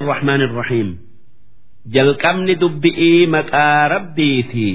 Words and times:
الرحمن 0.00 0.40
الرحيم 0.48 0.88
jalqabni 1.94 2.54
dubbi'ii 2.62 3.26
maqaa 3.34 3.82
rabbiiti 3.94 4.70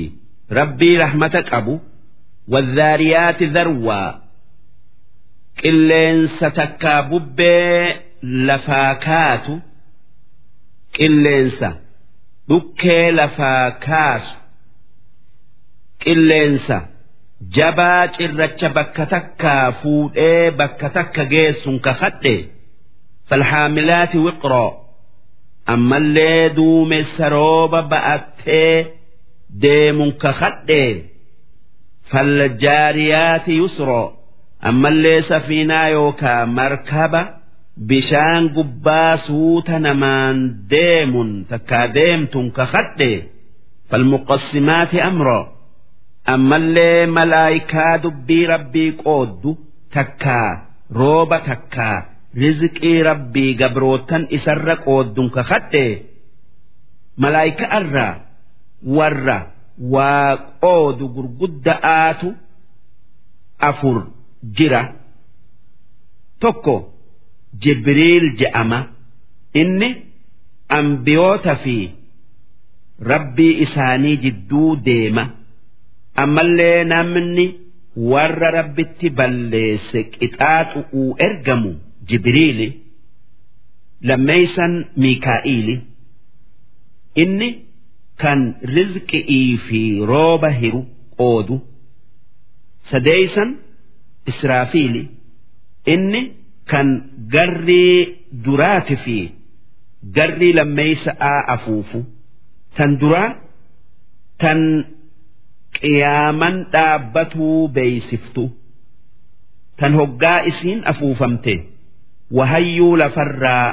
rabbii 0.60 0.96
rahmata 1.04 1.42
qabu 1.52 1.74
wadhaariyaati 2.54 3.46
dharwaa 3.55 4.10
qilleensa 5.62 6.47
takkaa 6.60 7.02
bubbee 7.10 7.86
lafaa 8.50 8.94
kaatu 9.08 9.54
qilleensa 10.98 11.70
dhukkee 12.50 13.05
lafaa 13.20 13.68
kaasu 13.88 14.36
qilleensa 16.04 16.78
jabaa 17.57 18.04
cirracha 18.18 18.68
bakka 18.78 19.04
takkaa 19.16 19.66
fuudhee 19.82 20.46
bakka 20.59 20.88
takka 20.98 21.23
geessun 21.34 21.78
kakadhe 21.88 22.36
falhaamilaati 23.30 24.18
wiqroo 24.28 24.70
ammallee 25.75 26.43
duumessa 26.57 27.29
rooba 27.36 27.81
ba'attee 27.93 28.75
deemun 29.63 30.13
kakadhe 30.23 30.82
faljaariyaati 32.11 33.53
yusroo. 33.61 34.06
Ammallee 34.69 35.20
safiinaa 35.28 35.89
yookaa 35.89 36.47
markaba 36.47 37.23
bishaan 37.89 38.45
gubbaa 38.56 39.17
suuta 39.17 39.78
namaan 39.78 40.37
deemun 40.70 41.31
takkaa 41.50 41.87
deemtun 41.95 42.47
kakadhe 42.59 43.12
falmuqassimaati 43.91 44.98
amroo. 45.09 45.45
Ammallee 46.34 47.06
malaayikaa 47.17 47.95
dubbii 48.03 48.47
rabbii 48.53 48.92
qooddu 49.03 49.51
takkaa 49.95 50.51
rooba 50.98 51.39
takkaa 51.48 51.98
rizqii 52.42 52.97
rabbii 53.08 53.53
gabrootan 53.61 54.22
isarra 54.36 54.75
qooddun 54.86 55.28
kakadhe 55.36 55.84
malaayika 57.22 57.67
irraa 57.81 58.14
warra 58.97 59.37
waa 59.95 60.31
qoodu 60.64 61.05
gurgudda'aatu 61.14 62.29
afur 63.69 63.98
jira. 64.57 64.83
Tokko 66.42 66.75
jibriil 67.62 68.27
je'ama. 68.41 68.81
Inni 69.61 69.89
ambiyoota 70.79 71.55
fi 71.62 71.77
rabbii 73.11 73.55
isaanii 73.64 74.17
jidduu 74.25 74.77
deema. 74.87 75.25
Ammallee 76.23 76.84
namni 76.92 77.47
warra 78.12 78.51
rabbitti 78.59 79.09
balleesse 79.19 80.01
qixaaxu'uu 80.14 81.09
ergamu 81.27 81.73
jibriili 82.09 82.69
lammeeysan 84.09 84.73
miikaa'iili 85.03 85.77
inni 87.23 87.48
kan 88.23 88.41
rizqi'ii 88.77 89.51
fi 89.67 89.81
rooba 90.11 90.51
hiru 90.61 90.83
qoodu. 91.19 91.57
Sadeeysan 92.91 93.51
israafiili 94.31 95.03
inni 95.95 96.23
kan 96.71 96.89
garrii 97.35 97.98
duraati 98.45 98.97
fi 99.05 99.17
garrii 100.17 100.53
lammeeysa'aa 100.59 101.41
afuufu. 101.55 101.98
Tan 102.77 102.91
duraa 103.01 103.31
tan 104.43 104.61
qiyaaman 105.81 106.57
dhaabbatuu 106.73 107.69
beeysiftu. 107.77 108.45
Tan 109.79 109.93
hoggaa 110.01 110.41
isiin 110.51 110.81
afuufamte 110.93 111.55
wahayyuu 112.31 112.97
lafarraa 112.97 113.69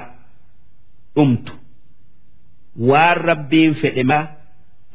dhumtu. 1.16 1.54
Waan 2.90 3.18
rabbiin 3.30 3.74
fedhema 3.82 4.20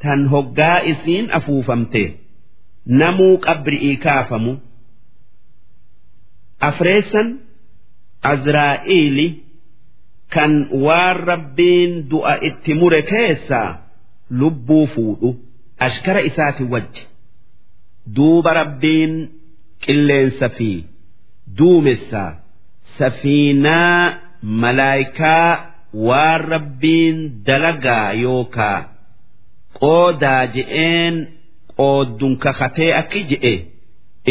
tan 0.02 0.20
hoggaa 0.32 0.78
isiin 0.92 1.26
afuufamte 1.38 2.02
namuu 2.86 3.38
qabri'ii 3.46 3.96
kaafamu. 4.04 4.52
Afreessan 6.68 7.28
azraa'iili 8.32 9.28
kan 10.34 10.52
waan 10.84 11.16
rabbiin 11.30 11.92
du'a 12.10 12.34
itti 12.48 12.72
mure 12.80 13.02
keessaa 13.10 13.70
lubbuu 14.40 14.86
fuudhu 14.94 15.30
ashkara 15.86 16.20
isaati 16.30 16.64
wajji. 16.72 17.02
Duuba 18.16 18.50
rabbiin 18.60 19.12
qilleensa 19.84 20.48
fi 20.56 20.70
duumessaa 21.58 22.30
safiinaa 22.98 24.02
malaayikaa 24.62 25.48
waan 26.08 26.40
rabbiin 26.52 27.16
dalagaa 27.46 28.12
yookaa 28.24 28.78
qoodaa 29.80 30.44
je'een 30.54 31.16
qooddun 31.78 32.34
kakatee 32.44 32.90
akki 33.00 33.20
je'e. 33.30 33.54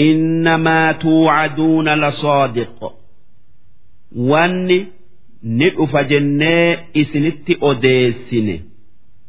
Innamaa 0.08 0.94
tuucaduuna 1.04 1.94
lasaadiq 2.02 2.72
wanni 4.32 4.80
ni 5.58 5.70
dhufa 5.78 6.04
jennee 6.12 6.80
isinitti 7.02 7.54
odeessine. 7.70 8.56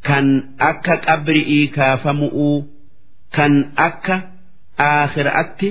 Kan 0.07 0.27
akka 0.71 0.97
qabri'ii 1.07 1.67
kaafamu'uu 1.77 2.59
kan 3.37 3.55
akka 3.87 4.17
aakhiraatti 4.91 5.69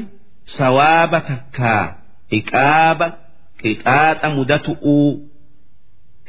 sawaaba 0.57 1.19
takkaa 1.29 1.85
iqaaba 2.39 3.07
qixaaxa 3.60 4.28
mudatu'uu 4.36 5.08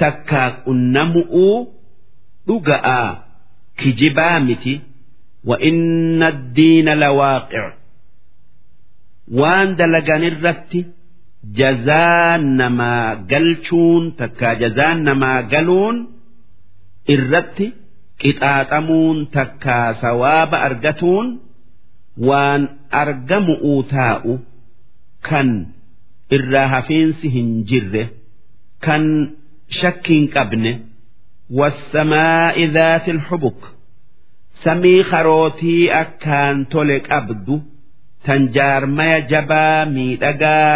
takkaa 0.02 0.50
qunnamu'uu 0.66 1.58
dhuga'aa 2.48 3.10
kijibaa 3.80 4.40
miti 4.48 4.76
وإن 5.46 6.24
الدين 6.24 6.88
لواقع 6.90 7.74
وان 9.32 9.76
دلقان 9.76 10.24
الرت 10.24 10.86
جزاء 11.44 12.38
نما 12.38 13.14
قلشون 13.32 14.16
تكا 14.16 14.54
جزاء 14.54 14.94
نما 14.94 15.42
قلون 15.42 15.96
الرت 17.10 17.74
قطاطمون 18.26 19.30
تكا 19.32 19.94
سواب 19.94 20.56
أرقتون 20.56 21.40
وان 22.18 22.68
أرقمؤوا 22.94 23.84
تاؤ 23.84 24.38
كان 25.24 25.68
irraa 26.37 26.67
hafiinsi 26.75 27.27
hin 27.37 27.49
jirre 27.71 28.03
kan 28.87 29.05
shakkiin 29.81 30.27
qabne 30.35 30.73
wassamaa'i 31.59 32.65
dhaati 32.77 33.11
alhubuk 33.17 33.61
samii 34.65 35.01
karootii 35.11 35.83
akkaan 36.03 36.57
tole 36.73 36.97
qabdu 37.09 37.55
tan 38.27 38.43
jaarmaya 38.57 39.19
jabaa 39.33 39.79
miidhagaa 39.95 40.73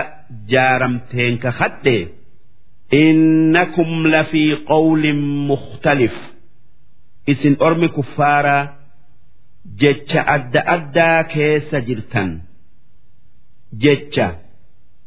jaaramteen 0.53 1.35
kakadhe 1.45 1.97
innakum 3.05 3.91
lafii 4.13 4.53
qawlin 4.71 5.21
mukhtalif. 5.49 6.15
Isin 7.33 7.55
ormi 7.67 7.89
kuffaaraa 7.97 8.63
jecha 9.81 10.21
adda 10.35 10.61
addaa 10.75 11.21
keessa 11.35 11.79
jirtan. 11.89 12.31
Jecha 13.83 14.27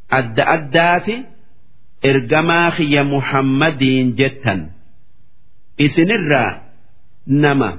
adda 0.10 0.44
addaati 0.56 1.16
ergamaa 2.10 2.72
kiyya 2.78 3.04
muhammadiin 3.04 4.16
jettan. 4.20 4.62
Isinirraa 5.86 6.52
nama 7.28 7.70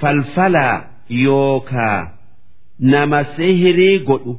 falfalaa 0.00 0.84
yookaa 1.24 2.12
nama 2.78 3.24
sihirii 3.24 3.98
godhu 4.08 4.34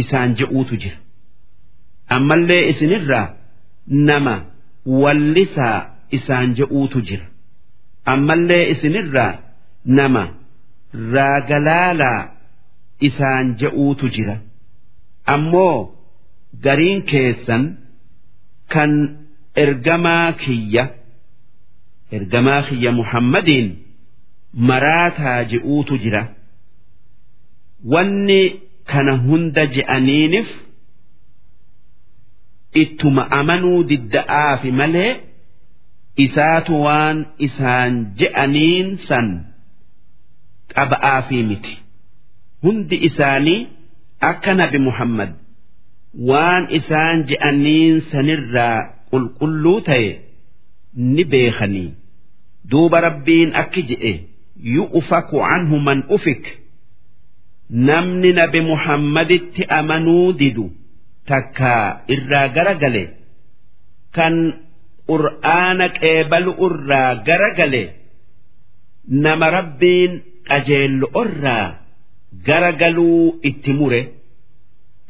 isaan 0.00 0.34
je'uutu 0.38 0.76
jira. 0.82 0.96
Ammallee 2.16 2.62
isinirraa 2.70 3.26
nama 3.88 4.34
wallisaa 5.02 5.78
isaan 6.10 6.54
je'uutu 6.58 7.00
jira. 7.08 7.26
Ammallee 8.04 8.64
isinirraa 8.70 9.32
nama 9.84 10.24
raagalaalaa 11.14 12.20
isaan 13.08 13.46
je'uutu 13.60 14.08
jira. 14.16 14.36
Ammoo 15.34 15.94
gariin 16.64 17.00
keessan 17.10 17.62
kan 18.72 18.90
ergamaa 19.64 20.28
kiyya 20.42 20.84
ergamaa 22.16 22.62
kiyya 22.68 22.90
muhammadiin 23.00 23.68
maraataa 24.68 25.40
je'uutu 25.50 25.94
jira. 26.04 26.22
Wanni 27.92 28.40
kana 28.90 29.12
hunda 29.24 29.62
je'aniinif 29.74 30.48
ittuma 32.82 33.22
amanuu 33.40 33.80
didda'aafi 33.90 34.70
malee 34.80 35.10
isaatu 36.24 36.74
waan 36.84 37.18
isaan 37.46 37.92
je'aniin 38.20 38.88
san 39.08 39.26
qaba'aafii 40.74 41.42
miti. 41.50 41.74
Hundi 42.62 42.96
isaanii 43.08 43.60
akka 44.30 44.52
nabi 44.60 44.78
muhammad 44.88 45.30
waan 46.14 46.64
isaan 46.78 47.18
je'aniin 47.28 47.96
sanirraa 48.10 48.78
qulqulluu 49.10 49.80
ta'e 49.88 50.10
ni 51.14 51.24
beekanii. 51.32 51.90
Duuba 52.70 53.00
rabbiin 53.00 53.50
akki 53.62 53.82
je'e 53.90 54.12
yu'faku 54.76 55.36
canhu 55.48 55.76
man 55.86 56.00
ufik. 56.16 56.44
Namni 57.70 58.30
nabi 58.32 58.60
muhammaditti 58.70 59.62
amanuu 59.78 60.32
didu 60.40 60.66
takka 61.28 61.74
irraa 62.14 62.48
gara 62.56 62.74
gale 62.82 63.04
kan 64.16 64.34
qur'aana 65.08 65.86
qeebalu 65.98 66.52
irraa 66.66 67.10
gara 67.26 67.50
gale 67.58 67.82
nama 69.24 69.46
rabbiin 69.58 70.12
qajeellu 70.48 71.06
irraa 71.22 71.66
gara 72.46 72.70
galuu 72.80 73.40
itti 73.48 73.72
mure 73.78 74.00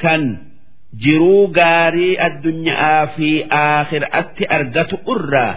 kan 0.02 0.22
jiruu 0.96 1.46
gaarii 1.58 2.16
addunyaa 2.26 3.06
fi 3.16 3.28
aakhiraatti 3.62 4.44
argatu 4.56 4.96
irraa 5.14 5.52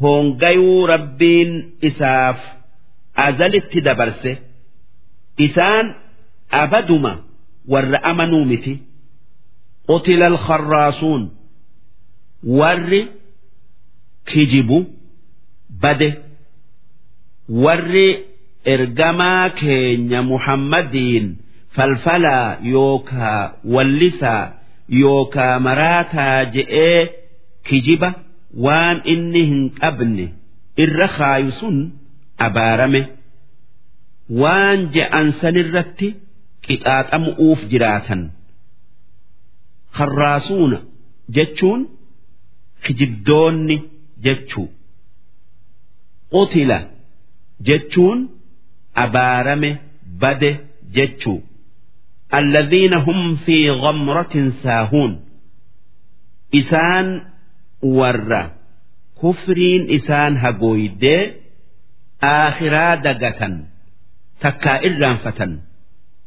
hoongayuu 0.00 0.86
rabbiin 0.86 1.50
isaaf 1.88 2.38
azalitti 3.26 3.80
dabarse. 3.86 4.32
Isaan 5.46 5.86
abaduma 6.62 7.12
warra 7.72 7.98
amanuu 8.10 8.44
miti. 8.44 8.74
Qutila 9.86 10.26
alkharraasuun 10.26 11.22
warri 12.58 13.02
kijibu 14.32 14.78
bade. 15.82 16.10
Warri 17.64 18.08
ergamaa 18.74 19.50
keenya 19.60 20.22
muhammadiin 20.22 21.26
falfalaa 21.76 22.56
yookaa 22.72 23.52
wallisaa 23.74 24.52
yookaa 25.00 25.54
maraataa 25.66 26.38
je'ee 26.54 27.00
kijiba 27.68 28.10
waan 28.66 28.98
inni 29.14 29.42
hin 29.50 29.62
qabne 29.80 30.26
irra 30.84 31.08
kaayu 31.18 31.52
sun 31.60 31.76
abaarame. 32.46 33.02
Waan 34.42 34.80
je'an 34.94 35.26
sanirratti 35.40 36.08
qixaaxamu'uuf 36.66 37.60
jiraatan. 37.72 38.22
Harraasuuna 39.98 40.78
jechuun 41.36 41.80
kijibdoonni 42.84 43.76
jechuu. 44.24 44.68
Qutila 46.32 46.78
jechuun 47.68 48.18
abaarame 49.04 49.70
bade 50.22 50.50
jechuu 50.96 51.38
الذين 52.33 52.93
هم 52.93 53.35
في 53.35 53.69
غمرة 53.69 54.49
ساهون 54.63 55.25
إسان 56.55 57.21
ور 57.81 58.51
كفرين 59.23 59.95
إسان 59.95 60.37
هقويد 60.37 61.33
آخرا 62.23 62.95
دقة 62.95 63.59
تكا 64.41 64.85
إرانفة 64.85 65.59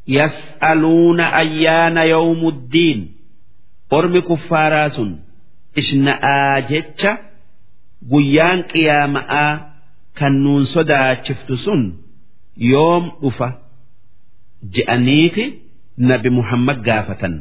يسألون 0.07 1.19
أيان 1.19 1.97
يوم 1.97 2.47
الدين 2.47 3.11
أرم 3.93 4.19
كفاراس 4.19 5.01
إشنا 5.77 6.11
آجتش 6.57 7.07
قيان 8.11 8.61
قيامة 8.61 9.61
كنون 10.17 10.63
صدا 10.63 11.23
شفتسون 11.23 12.01
يوم 12.57 13.11
أفا 13.23 13.61
جأنيتي 14.63 15.64
nabi 15.98 16.30
muhammad 16.30 16.78
gaafatan. 16.88 17.34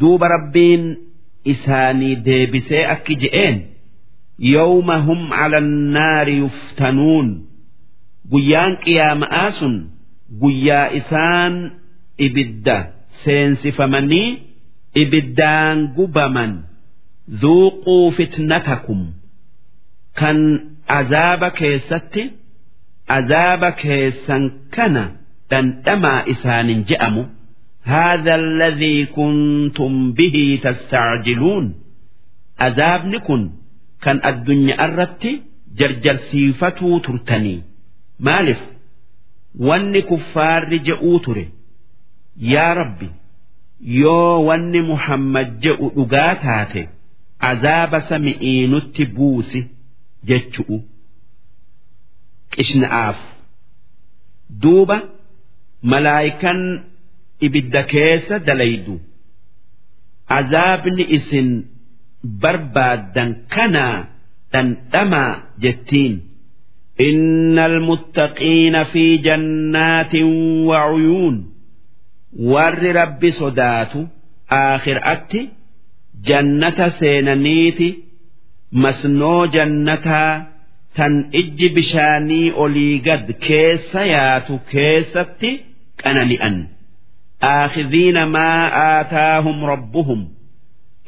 Duuba 0.00 0.28
rabbiin 0.34 0.84
isaanii 1.52 2.14
deebisee 2.26 2.84
akki 2.94 3.14
je'een 3.22 3.56
yawma 4.54 4.96
hum 5.06 5.20
cala 5.30 5.58
annaari 5.64 6.34
yuftanuun. 6.42 7.28
Guyyaan 8.30 8.72
qiyaama'aa 8.84 9.50
sun 9.58 9.74
guyyaa 10.40 10.86
isaan 11.00 11.54
ibidda 12.26 12.76
seensifamanii 13.24 14.28
ibiddaan 15.02 15.78
gubaman. 15.96 16.52
Dhuuquu 17.40 17.96
fitnatakum. 18.16 19.00
Kan 20.18 20.38
azaaba 20.98 21.48
keessatti 21.58 22.22
azaaba 23.16 23.70
keessan 23.82 24.44
kana 24.74 25.04
dhandhamaa 25.49 26.23
isaanin 26.33 26.85
je'amu 26.89 27.25
هذا 27.83 28.35
الذي 28.35 29.05
كنتم 29.05 30.11
به 30.11 30.59
تستعجلون 30.63 31.75
عذابني 32.59 33.19
كن 33.19 33.51
كان 34.01 34.21
الدنيا 34.25 34.83
أردت 34.83 35.27
جرجر 35.75 36.17
سيفتو 36.31 36.99
ترتني 36.99 37.61
مالف 38.19 38.59
واني 39.59 40.01
كفار 40.01 40.73
رجعوا 40.73 41.19
تري 41.19 41.49
يا 42.37 42.73
ربي 42.73 43.09
يو 43.81 44.11
واني 44.47 44.81
محمد 44.81 45.59
جاء 45.59 46.01
أغاتاتي 46.03 46.87
عذاب 47.41 47.99
سمئين 48.09 48.73
التبوس 48.75 49.57
جتشؤ 50.25 50.79
إشنا 52.59 53.09
آف 53.09 53.19
دوبة 54.49 55.01
ملائكا 55.83 56.83
ibidda 57.45 57.81
keessa 57.91 58.35
dalaydu 58.47 58.95
azaabni 60.37 61.03
isin 61.17 61.49
barbaaddan 62.41 63.31
kanaa 63.53 63.97
dhandhamaa 64.53 65.33
jettiin 65.63 66.15
إن 67.01 67.59
المتقين 67.59 68.83
في 68.83 69.17
جنات 69.17 70.15
وعيون 70.69 71.53
ور 72.39 72.79
رب 72.95 73.29
صدات 73.29 73.93
آخر 74.51 74.99
أتي 75.13 75.49
جنة 76.25 76.89
سينانيتي 76.89 77.97
مسنو 78.71 79.45
جنتا 79.45 80.47
تن 80.95 81.29
إج 81.35 81.65
بشاني 81.75 82.51
أولي 82.51 82.97
قد 83.11 83.31
كيس 83.31 83.95
ياتو 83.95 84.57
كيستي 84.71 85.59
qanani'an 86.02 86.56
aakhidiina 87.52 88.22
maa 88.36 88.62
aataahum 88.88 89.58
rabbuhum 89.72 90.20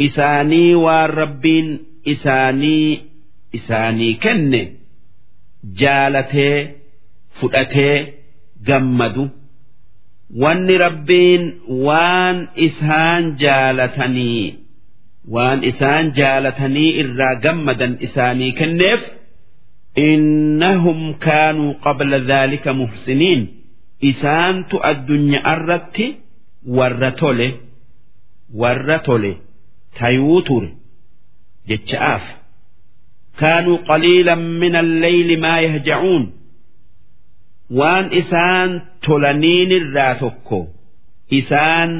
isaanii 0.06 0.74
waan 0.84 1.10
rabbiin 1.20 1.68
isaanii 2.12 2.88
isaanii 3.58 4.12
kenne 4.26 4.62
jaalatee 5.80 6.56
fudhatee 7.40 7.96
gammadu 8.68 9.24
wanni 10.42 10.74
rabbiin 10.84 11.42
waan 11.88 12.36
isaan 12.68 13.24
jaalatanii 13.42 14.44
waan 15.34 15.58
isaan 15.70 16.06
jaalatanii 16.18 16.90
irraa 17.02 17.34
gammadan 17.44 17.92
isaanii 18.08 18.52
kenneef 18.60 19.02
innahum 20.08 21.00
kaanuu 21.26 21.74
qabla 21.84 22.18
dhaalika 22.30 22.72
muhsiniin 22.80 23.42
isaantu 24.10 24.76
addunyaa 24.90 25.52
irratti 25.56 26.06
warra 26.78 27.10
tole 27.20 27.48
warra 28.62 28.98
tole 29.06 29.32
tayuu 29.98 30.40
ture 30.48 30.70
jecha'aaf 31.68 32.24
kaanuu 33.40 33.78
qaliilan 33.88 34.42
min 34.62 34.74
alleyli 34.82 35.36
maa 35.44 35.60
yahja'uun 35.66 36.24
waan 37.78 38.06
isaan 38.20 38.70
tolaniinirraa 39.06 40.14
tokko 40.22 40.58
isaan 41.40 41.90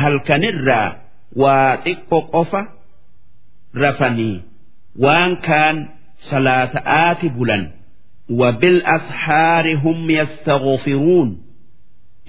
halkanirraa 0.00 0.88
waa 1.42 1.70
xiqqo 1.84 2.18
qofa 2.34 2.60
rafanii 3.82 4.36
waan 5.04 5.32
kaan 5.46 5.76
salaata'aati 6.30 7.28
bulan. 7.36 7.62
وبالأسحار 8.29 9.75
هم 9.75 10.09
يستغفرون 10.09 11.41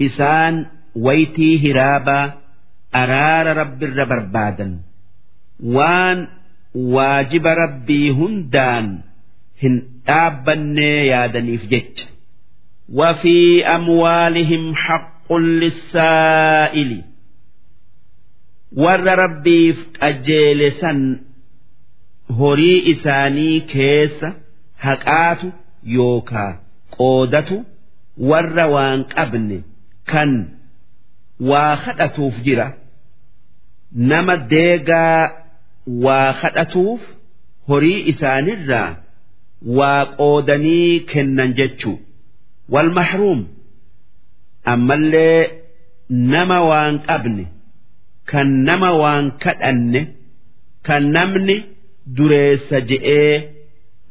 إسان 0.01 0.65
waytii 1.05 1.57
hiraabaa 1.63 2.33
araara 3.01 3.53
rabbirra 3.59 4.05
barbaadan 4.11 4.71
waan 5.75 6.19
waajiba 6.95 7.51
rabbii 7.61 8.09
hundaan 8.19 8.87
hin 9.61 9.75
dhaabbannee 10.07 11.05
yaadaniif 11.11 11.63
jecha 11.73 12.05
وفي 12.93 13.65
أموالهم 13.65 14.75
حق 14.75 15.33
للسائل 15.33 17.03
ور 18.77 18.99
ربي 19.19 19.75
أجيلسا 20.01 21.19
هري 22.39 22.91
إساني 22.91 23.59
كيس 23.59 24.25
هكات 24.79 25.37
yookaa 25.94 26.50
qoodatu 26.96 27.56
warra 28.30 28.64
waan 28.74 29.00
qabne 29.14 29.58
kan 30.12 30.30
waa 31.50 31.72
kadhatuuf 31.84 32.34
jira 32.46 32.66
nama 34.10 34.34
deegaa 34.52 35.20
waa 36.04 36.30
kadhatuuf 36.42 37.00
horii 37.68 38.00
isaanirraa 38.12 38.88
waa 39.78 40.00
qoodanii 40.20 40.92
kennan 41.12 41.50
jechuu 41.60 41.96
wal 42.74 42.90
mahruum 42.98 43.40
ammallee 44.72 45.40
nama 46.32 46.58
waan 46.70 46.94
qabne 47.08 47.44
kan 48.30 48.48
nama 48.68 48.90
waan 49.02 49.26
kadhanne 49.44 50.00
kan 50.86 51.04
namni 51.16 51.56
dureessa 52.16 52.78
je'ee. 52.90 53.34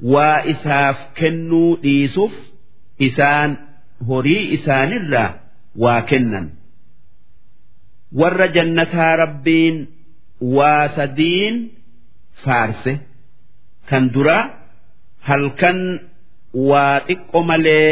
Waa 0.04 0.42
isaaf 0.54 0.98
kennuu 1.20 1.76
dhiisuuf 1.84 2.34
isaan 3.08 3.58
horii 4.08 4.44
isaanirraa 4.58 5.30
waa 5.84 6.02
kennan. 6.10 6.46
Warra 8.20 8.48
jannataa 8.56 9.16
rabbiin 9.16 9.78
waa 10.58 10.88
sadiin 10.96 11.56
faarse. 12.44 12.94
Kan 13.90 14.04
duraa 14.14 14.44
halkan 15.28 15.80
waa 16.70 17.00
xiqqo 17.08 17.40
malee 17.50 17.92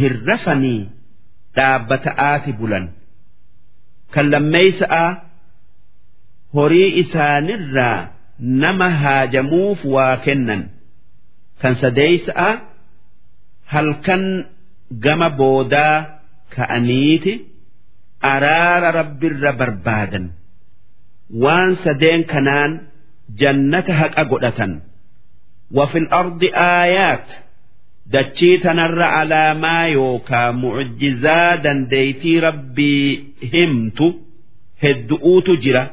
hin 0.00 0.14
rafanii 0.26 0.80
dhaabbata'aati 1.56 2.52
bulan. 2.60 2.84
Kan 4.14 4.26
lammeeysa'a 4.32 5.04
horii 6.54 6.90
isaanirraa 7.02 8.08
nama 8.62 8.88
haajamuuf 9.02 9.80
waa 9.94 10.16
kennan 10.26 10.62
kan 11.61 11.73
sadeeysa'a 11.81 12.49
halkan 13.73 14.23
gama 15.05 15.29
boodaa 15.39 15.97
ka'aniiti 16.55 17.33
araara 18.33 18.89
rabbirra 18.99 19.51
barbaadan 19.59 20.25
waan 21.43 21.71
sadeen 21.83 22.21
kanaan 22.33 22.71
jannata 23.41 23.93
haqa 24.01 24.23
godhatan 24.33 24.73
وفي 25.77 25.97
الأرض 26.03 26.41
آيات 26.83 27.27
dachii 28.13 28.57
tanarra 28.63 29.07
alaamaa 29.21 29.85
yookaa 29.97 30.49
mucjizaa 30.61 31.51
dandeeytii 31.63 32.37
rabbii 32.47 33.07
himtu 33.53 34.07
heddu'uutu 34.83 35.53
jira 35.63 35.83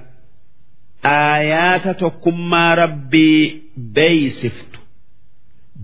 aayaata 1.12 1.92
tokkummaa 2.02 2.74
rabbii 2.82 3.40
beeysiftu 3.96 4.73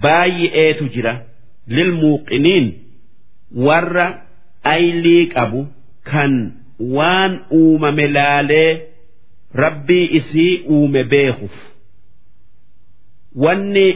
Baay'eetu 0.03 0.86
jira. 0.93 1.13
Lilmuuqiniin 1.75 2.65
warra 3.65 4.05
aylii 4.74 5.24
qabu 5.34 5.62
kan 6.12 6.34
waan 6.96 7.34
uumame 7.60 8.05
laalee 8.15 8.72
rabbii 9.63 10.05
isii 10.20 10.53
uume 10.75 11.01
beekuuf. 11.12 11.55
Wanni 13.43 13.88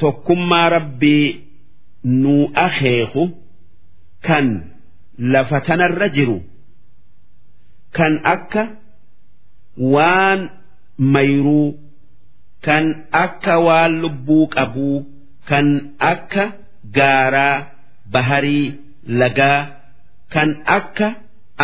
tokkummaa 0.00 0.68
rabbii 0.76 1.26
nuu 2.22 2.44
akeeku 2.66 3.24
kan 4.26 4.46
lafa 5.32 5.58
tanarra 5.66 6.08
jiru 6.16 6.38
kan 7.96 8.14
akka 8.34 8.62
waan 9.94 10.40
mayruu 11.14 11.68
kan 12.66 12.84
akka 13.24 13.54
waan 13.66 13.92
lubbuu 14.02 14.46
qabuu 14.54 14.98
kan 15.49 15.67
akka 16.11 16.45
gaaraa 16.97 17.65
baharii 18.13 18.73
lagaa 19.21 19.59
kan 20.33 20.49
akka 20.77 21.07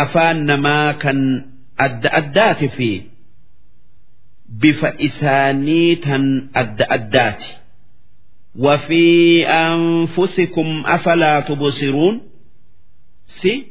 afaan 0.04 0.44
namaa 0.50 0.92
kan 1.02 1.18
adda 1.86 2.12
addaati 2.20 2.68
fi 2.76 2.90
bifa 4.62 4.94
isaanii 5.08 5.96
tan 6.06 6.24
adda 6.62 6.84
addaati. 6.96 7.50
وفي 8.56 9.46
أنفسكم 9.46 10.82
أفلا 10.86 11.40
تبصرون 11.40 12.20
سي 13.26 13.66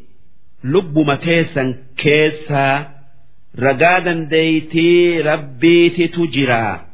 لب 0.63 0.99
متيسا 0.99 1.75
كيسا 1.97 2.91
رقادا 3.59 4.13
ديتي 4.13 5.21
ربيتي 5.21 6.07
تجرا 6.07 6.85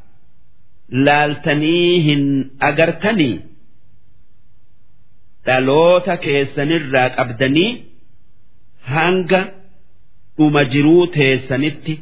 laaltanii 0.92 2.00
hin 2.06 2.24
agartanii 2.68 3.34
dhaloota 5.46 6.16
keessanirraa 6.26 7.08
qabdanii 7.16 7.70
hanga 8.94 9.40
dhuma 10.38 10.62
jiruu 10.74 11.06
teessanitti 11.16 11.94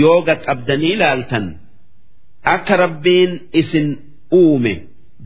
yoo 0.00 0.18
qabdanii 0.46 0.94
laaltan 1.02 1.46
akka 2.54 2.74
rabbiin 2.84 3.32
isin 3.62 3.88
uume 4.40 4.72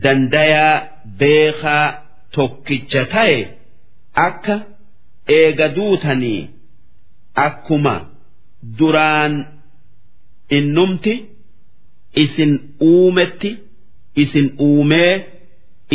dandayaa 0.03 0.75
beekaa 1.23 1.85
tokkicha 2.35 3.01
ta'e 3.15 3.39
akka 4.27 4.55
eega 5.39 5.67
duutanii 5.75 6.41
akkuma 7.47 7.95
duraan 8.79 9.33
innumti. 10.57 11.13
isin 12.24 12.52
uumetti 12.90 13.50
isin 14.22 14.46
uumee 14.68 15.12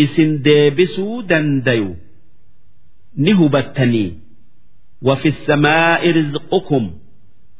isin 0.03 0.31
deebisuu 0.45 1.21
dandayu 1.29 1.91
ni 3.23 3.31
hubattanii 3.41 4.09
وفي 5.01 5.27
السماء 5.27 6.11
رزقكم 6.11 6.91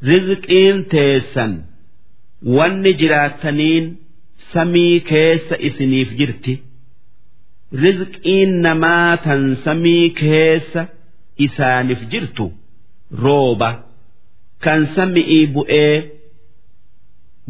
رزقين 0.04 0.88
تيسا 0.88 1.64
والنجراتنين 2.44 3.96
samii 4.54 5.00
keessa 5.10 5.56
isiniif 5.68 6.10
jirti 6.20 6.54
rizqiin 7.84 8.52
namaa 8.66 9.18
tan 9.26 9.44
samii 9.66 10.10
keessa 10.22 10.82
isaaniif 11.46 12.02
jirtu 12.12 12.46
rooba 13.24 13.70
kan 14.64 14.82
sami'ii 14.96 15.46
bu'ee 15.56 15.96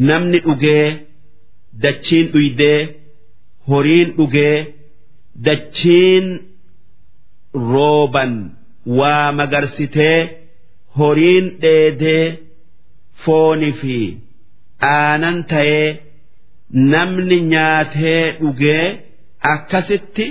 namni 0.09 0.39
dhugee 0.47 0.87
dachiin 1.83 2.27
dhuydee 2.33 2.81
horiin 3.69 4.09
dhugee 4.17 4.57
dachiin 5.47 6.27
rooban 7.71 8.33
waa 8.99 9.33
magarsitee 9.39 10.19
horiin 10.99 11.47
dheedee 11.63 12.27
fooni 13.25 13.71
fi 13.81 13.99
aanan 14.97 15.39
ta'ee 15.51 15.89
namni 16.93 17.39
nyaatee 17.53 18.23
dhugee 18.41 18.85
akkasitti 19.55 20.27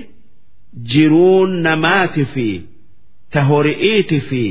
jiruun 0.91 1.51
namaati 1.65 2.24
fi 2.34 2.48
ta 3.32 3.39
hori'iiti 3.50 4.20
fi 4.29 4.43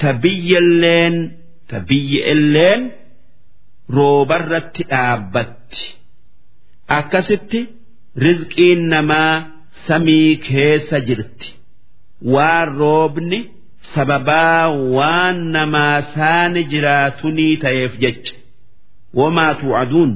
ta 0.00 0.08
biyyalleen 0.22 1.14
ta 1.68 1.76
biyya 1.88 2.20
roobarratti 3.96 4.82
dhaabbatti. 4.90 5.84
Akkasitti 6.98 7.60
rizqiin 8.24 8.82
namaa 8.92 9.34
samii 9.86 10.36
keessa 10.48 10.98
jirti. 11.08 11.48
Waan 12.34 12.68
roobni 12.80 13.38
sababaa 13.94 14.68
waan 14.96 15.38
namaa 15.56 15.96
saani 16.14 16.62
jiraatunii 16.72 17.56
ta'eef 17.64 17.92
jecha. 18.02 18.34
Wamaa 19.18 19.52
tuucaduun 19.60 20.12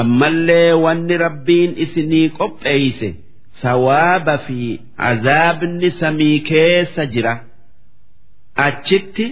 ammallee 0.00 0.72
wanni 0.84 1.16
rabbiin 1.24 1.72
isinii 1.84 2.28
qopheeyse 2.38 3.08
sawaaba 3.62 4.34
fi 4.46 4.58
azaabni 5.10 5.88
samii 6.00 6.38
keessa 6.50 7.02
jira. 7.12 7.34
Achitti 8.66 9.26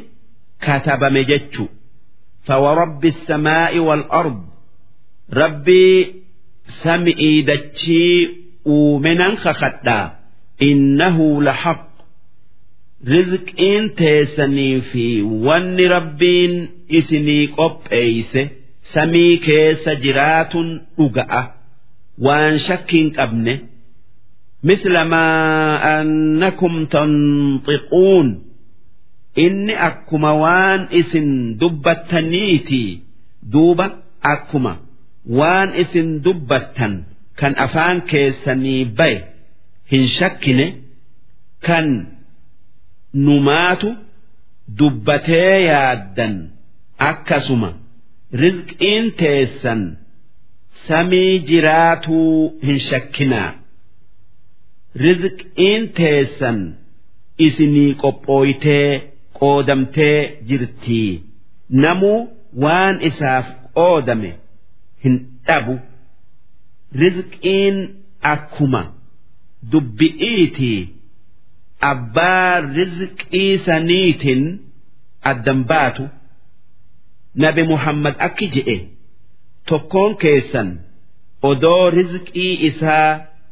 katabame 0.67 1.23
jechu 1.31 1.65
فورب 2.44 3.06
السماء 3.06 3.80
والأرض 3.80 4.42
ربي 5.34 6.16
سمئي 6.84 7.42
دتشي 7.42 8.28
ومنا 8.66 9.36
خخدا 9.36 10.12
إنه 10.62 11.42
لحق 11.44 11.90
رزق 13.08 13.46
إن 13.60 13.96
تيسني 13.96 14.82
في 14.82 15.22
ون 15.22 15.78
ربين 15.80 16.70
إسني 16.92 17.46
قب 17.46 17.78
أيسه 17.92 18.48
samii 18.94 19.38
keessa 19.46 19.94
jiraatun 20.04 20.68
dhuga'a 20.98 21.42
waan 22.26 22.58
shakkiin 22.58 23.14
qabne 23.18 23.56
مثل 24.64 25.02
ما 25.02 26.02
أنكم 26.02 26.86
تنطقون 26.86 28.44
inni 29.45 29.75
akkuma 29.89 30.31
waan 30.43 30.81
isin 31.01 31.29
dubbattaniiti. 31.61 32.83
Duuba 33.53 33.87
akkuma 34.33 34.73
waan 35.39 35.71
isin 35.83 36.09
dubbattan 36.25 36.95
kan 37.39 37.53
afaan 37.65 37.99
keessanii 38.11 38.85
baye 38.99 39.19
hin 39.93 40.05
shakkine 40.17 40.67
kan 41.67 41.87
numaatu 43.27 43.91
dubbatee 44.79 45.55
yaaddan 45.71 46.35
akkasuma 47.11 47.71
rizqiin 48.43 49.07
teessan 49.21 49.83
samii 50.87 51.33
jiraatuu 51.49 52.39
hin 52.67 52.79
shakkinaa. 52.89 53.51
Rizqiin 55.05 55.83
teessan 55.99 56.59
isinii 57.47 57.93
qophooytee 58.03 58.91
qoodamtee 59.39 60.19
jirtii. 60.49 61.11
Namuu 61.83 62.19
waan 62.63 62.97
isaaf 63.09 63.47
qoodame 63.77 64.31
hin 65.05 65.15
dhabu. 65.47 65.75
Rizqiin 67.03 67.77
akkuma 68.33 68.83
dubbi'iitii 69.73 70.81
abbaa 71.91 72.53
rizqii 72.77 73.53
saniitiin 73.67 74.43
addan 75.31 75.61
baatu 75.71 76.05
nabi 77.43 77.63
muhammad 77.73 78.15
akki 78.27 78.47
je'e. 78.55 78.77
Tokkoon 79.69 80.13
keessan 80.23 80.69
odoo 81.51 81.85
rizqii 81.97 82.53
isaa 82.69 83.11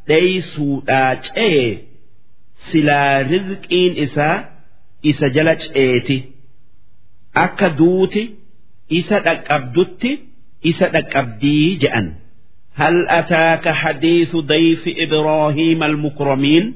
dheeysuudhaa 0.08 1.10
ce'e 1.26 1.62
silaa 2.68 3.14
rizqiin 3.32 3.92
isaa 4.06 4.36
isa 5.10 5.26
jala 5.34 5.54
ceeti 5.62 6.16
akka 7.44 7.68
duuti 7.78 8.22
isa 8.98 9.16
dhaqqabdutti 9.26 10.10
isa 10.70 10.86
dhaqqabdii 10.94 11.70
je'an. 11.82 12.06
Hal 12.80 12.96
ataaka 13.18 13.70
hadiisu 13.82 14.38
dayfi 14.52 14.90
ibraahiima 15.04 15.84
almukramiin 15.90 16.66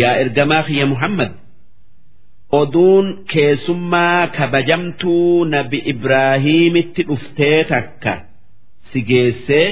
yaa 0.00 0.16
ergamaa 0.22 0.62
kiyya 0.66 0.86
muhammad 0.92 1.32
oduun 2.60 3.06
keessummaa 3.32 4.22
kabajamtuu 4.36 5.44
nabi 5.54 5.78
ibraahiimitti 5.92 7.02
dhuftee 7.08 7.60
takka 7.72 8.14
si 8.88 8.98
geessee 9.10 9.68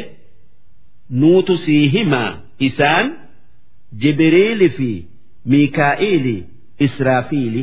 nuutu 1.21 1.55
sii 1.65 1.85
himaa. 1.95 2.33
Isaan 2.69 3.07
jibriili 4.03 4.69
fi 4.77 4.91
miikaa'iilii 5.51 6.41
israafiili 6.79 7.63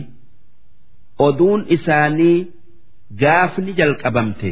oduun 1.19 1.65
isaanii 1.75 2.47
gaafni 3.21 3.73
jalqabamte. 3.79 4.51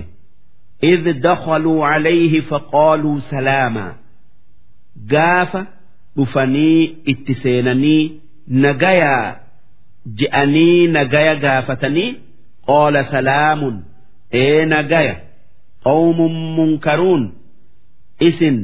Id 0.92 1.06
dakhaluu 1.24 1.82
calayhi 1.82 2.42
faqaaluu 2.50 3.20
salaamaa 3.30 3.94
gaafa 5.14 5.62
dhufanii 6.18 6.84
itti 7.14 7.34
seenanii 7.44 8.22
nagayaa 8.66 9.36
je'anii 10.20 10.88
nagaya 10.98 11.36
gaafatanii 11.46 12.10
qoola 12.68 13.04
salaamun 13.12 13.76
ee 14.44 14.66
nagaya 14.66 15.16
qawmun 15.88 16.36
munkaruun 16.56 17.24
isin 18.30 18.58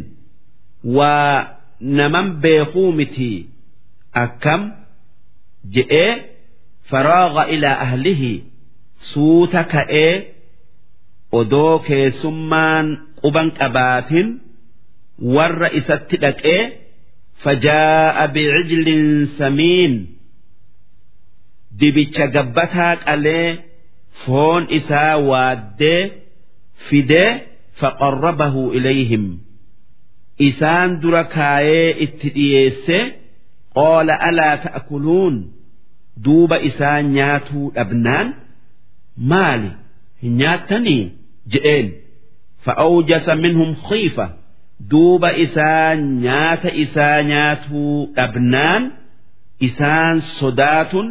waa 0.97 1.47
naman 1.99 2.27
beekuu 2.41 2.91
mitii? 2.91 3.37
Akkam? 4.23 4.61
Je'ee 5.73 6.11
faraaga 6.89 7.43
ilaa 7.55 7.77
ahlihi 7.85 8.33
suuta 9.11 9.61
ka'ee 9.73 10.13
odoo 11.39 11.75
keessummaan 11.87 12.87
quban 13.21 13.49
qabaatin 13.59 14.27
warra 15.35 15.69
isatti 15.79 16.15
dhaqee 16.23 16.61
fajaa'a 17.43 18.25
bicijlin 18.35 19.07
samiin 19.37 19.93
dibicha 21.79 22.25
gabbataa 22.35 22.93
qalee 23.05 23.47
foon 24.23 24.63
isaa 24.79 25.13
waaddee 25.29 26.01
fidee 26.87 27.31
faqarrabahu 27.79 28.63
ilayhim. 28.77 29.25
Isaan 30.49 30.89
dura 31.01 31.23
kaayee 31.35 31.89
itti 32.05 32.27
dhiyeesse 32.35 32.97
qaala 33.77 34.15
alaa 34.27 34.55
ta'kuluun 34.65 35.35
duuba 36.23 36.57
isaa 36.69 37.01
nyaatuu 37.15 37.67
dhabnaan 37.75 38.27
maali 39.31 39.69
hin 40.21 40.33
nyaattanii 40.41 41.03
je'een? 41.53 41.87
Fa'awjasa 42.65 43.35
minhum 43.43 43.71
khiifa. 43.89 44.25
Duuba 44.91 45.29
isaa 45.45 45.95
nyaata 46.25 46.69
isaa 46.83 47.17
nyaatuu 47.31 47.95
dhabnaan 48.17 48.83
isaan 49.67 50.17
sodaatun 50.39 51.07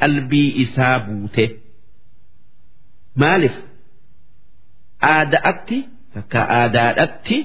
qalbii 0.00 0.50
isaa 0.64 0.96
buute. 1.08 1.44
Maaliif? 3.20 3.56
Aadaatti 5.14 5.78
takka 6.14 6.40
aadaadhatti 6.60 7.36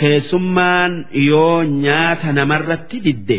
keessummaan 0.00 0.92
yoo 1.28 1.58
nyaata 1.84 2.28
namarratti 2.38 2.96
didde 3.06 3.38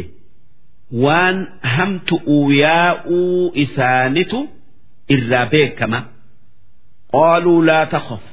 waan 1.06 1.38
hamtu'uu 1.76 2.52
yaa'uu 2.52 3.52
isaanitu 3.64 4.40
irraa 5.16 5.46
beekama. 5.52 6.00
Qaaluu 7.14 7.62
laa 7.68 7.86
takhaf. 7.94 8.24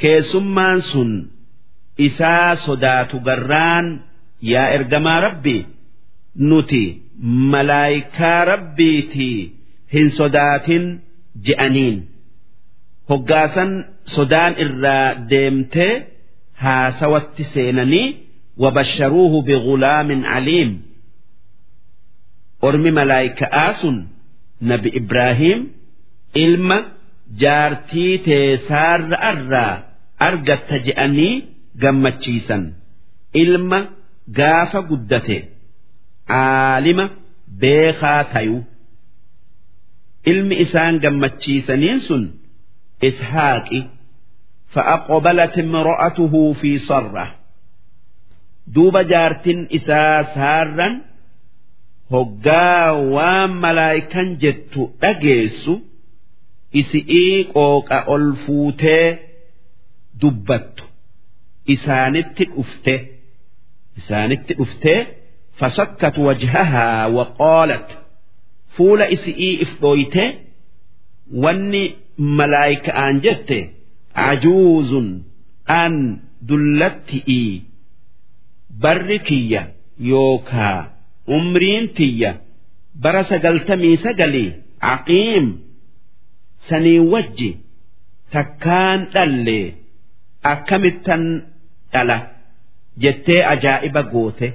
Keessummaan 0.00 0.80
sun 0.90 1.10
isaa 2.06 2.56
sodaatu 2.66 3.16
garraan 3.26 3.86
yaa 4.52 4.68
ergamaa 4.76 5.20
rabbii 5.26 5.62
nuti 6.50 6.82
malaayikaa 7.52 8.44
rabbiitii 8.52 9.38
hin 9.92 10.10
sodaatin 10.18 10.84
je'aniin. 11.46 11.98
Hoggaasan 13.10 13.70
sodaan 14.14 14.52
irraa 14.64 15.08
deemtee 15.30 15.94
haasawatti 16.62 17.44
seenanii 17.44 18.06
wabasharuuhu 18.62 19.38
bigulaamin 19.42 20.22
aliim 20.36 20.70
ormi 22.67 22.91
malaayika'aa 22.99 23.71
sun 23.81 23.97
nabi 24.71 24.89
ibraahiim 24.99 25.59
ilma 26.45 26.77
jaartii 27.43 28.13
teessaarra 28.27 29.17
irraa 29.31 29.73
argatta 30.27 30.75
je'anii 30.87 31.33
gammachiisan 31.83 32.63
ilma 33.43 33.79
gaafa 34.39 34.79
guddate 34.89 35.37
aalima 36.41 37.05
beekaa 37.61 38.23
tayu 38.33 38.57
ilmi 40.31 40.55
isaan 40.65 40.95
gammachiisaniin 41.03 41.99
sun 42.07 42.23
ishaaqi 43.09 43.81
فأقبلت 44.73 45.55
امرأته 45.65 46.53
في 46.53 46.71
صرة 46.89 47.25
دوب 48.75 48.97
جارتن 48.97 49.59
hoggaa 52.12 52.92
waan 53.14 53.50
malaayikan 53.64 54.28
jettu 54.42 54.82
dhageessu 55.02 55.74
isii 56.80 57.44
qooqa 57.54 57.98
ol 58.14 58.26
fuutee 58.44 59.06
dubbattu. 60.20 60.84
Isaanitti 61.74 62.44
dhufte. 62.54 62.94
Isaanitti 63.98 64.52
dhuftee 64.58 65.00
fasakkat 65.58 66.16
wajhahaa 66.26 67.02
waqoolat 67.16 67.88
fuula 68.76 69.06
isii 69.16 69.52
if 69.64 69.72
dhooyte 69.82 70.24
wanni 71.42 71.82
malaayika'aan 72.38 73.16
jette 73.26 73.58
ajuuzun 74.30 75.08
an 75.82 75.94
dullatti'ii 76.48 77.52
barri 78.82 79.18
kiyya 79.28 79.62
yookaa 80.10 80.80
umriin 81.26 81.88
tiyya 81.96 82.32
bara 83.02 83.22
sagaltamii 83.30 83.96
sagalii 84.04 84.50
aqiim 84.94 85.46
sanii 86.68 86.98
wajji 87.12 87.50
takkaan 88.32 89.00
dhallee 89.14 89.74
akkamittan 90.52 91.22
dhala 91.92 92.18
jettee 93.02 93.40
ajaa'iba 93.52 94.02
goote. 94.12 94.48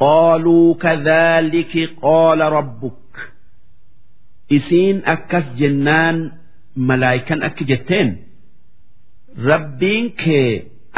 qaaluu 0.00 0.74
kadhaaliki 0.84 1.82
qaala 2.04 2.46
rabbuk 2.56 3.02
isiin 4.56 4.98
akkas 5.14 5.46
jennaan 5.60 6.16
malaayikan 6.88 7.40
akki 7.48 7.64
jetteen 7.70 8.08
rabbiin 9.48 10.04
kee 10.22 10.50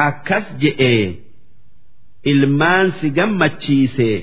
akkas 0.09 0.47
je'ee 0.63 1.05
ilmaan 2.33 2.87
si 2.99 3.11
gammachiisee. 3.17 4.19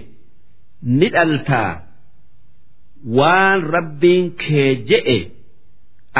Ni 0.86 1.08
dhaltaa 1.16 1.72
waan 3.18 3.62
rabbiin 3.76 4.26
kee 4.42 4.76
je'e 4.90 5.18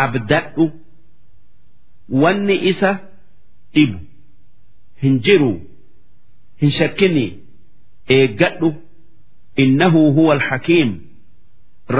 abdadhu. 0.04 0.66
Wanni 2.22 2.56
isa 2.70 2.92
dhibu 3.74 4.00
hin 5.02 5.16
jiru 5.26 5.54
hin 6.62 6.72
shakkini 6.80 7.26
eeggadhu. 8.18 8.70
Innahu 9.64 10.12
huwa 10.16 10.34
alhakiim 10.36 10.90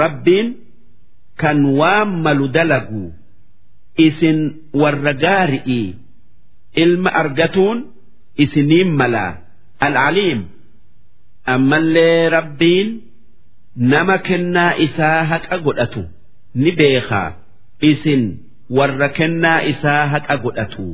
rabbiin 0.00 0.48
kan 1.40 1.64
waan 1.78 2.10
malu 2.24 2.48
dalagu 2.56 3.04
isin 4.06 4.38
warra 4.80 5.12
gaari'ii 5.22 5.94
ilma 6.82 7.10
argatuun 7.22 7.78
isiniin 8.44 8.90
malaa 9.00 9.32
al'aliim 9.86 10.40
ammallee 11.54 12.28
rabbiin 12.36 12.88
nama 13.92 14.16
kennaa 14.28 14.72
isaa 14.86 15.20
haqa 15.30 15.56
godhatu 15.66 16.02
ni 16.60 16.70
beekaa. 16.78 17.28
Isin 17.90 18.22
warra 18.76 19.08
kennaa 19.18 19.60
isaa 19.72 20.02
haqa 20.12 20.34
godhatu. 20.44 20.86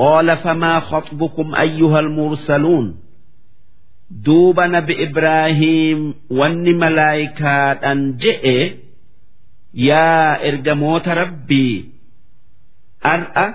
Qaala 0.00 0.34
famaa 0.44 0.80
khaxbukum 0.90 1.48
ayyuhal 1.62 2.10
mursaluun. 2.18 2.86
Duuba 4.24 4.64
nabi 4.74 4.94
ibraahiim 5.06 6.00
wanni 6.38 6.72
malaayikaadhaan 6.82 8.00
je'e 8.22 8.58
yaa 9.88 10.38
ergamoota 10.50 11.12
rabbii 11.22 11.74
ar'a 13.14 13.46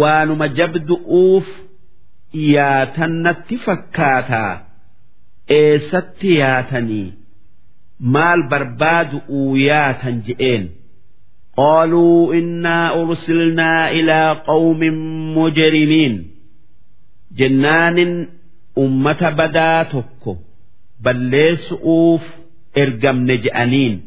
waanuma 0.00 0.46
jabdu'uuf 0.58 1.46
yaatan 2.54 3.12
natti 3.24 3.56
fakkaataa 3.64 4.52
eessatti 5.59 6.29
yaatanii 6.41 7.07
maal 8.15 8.41
barbaadu'uu 8.51 9.51
yaatan 9.69 10.17
je'een 10.27 10.65
قالوا 11.57 12.33
إنا 12.33 12.93
أرسلنا 13.01 13.91
إلى 13.91 14.41
قوم 14.47 14.79
مجرمين 15.37 16.13
جنان 17.37 18.27
أمة 18.77 19.29
بدا 19.29 19.83
تكو 19.83 20.37
بل 21.03 21.15
ليسؤوف 21.15 22.21
إرقم 22.77 23.17
نجأنين 23.31 24.05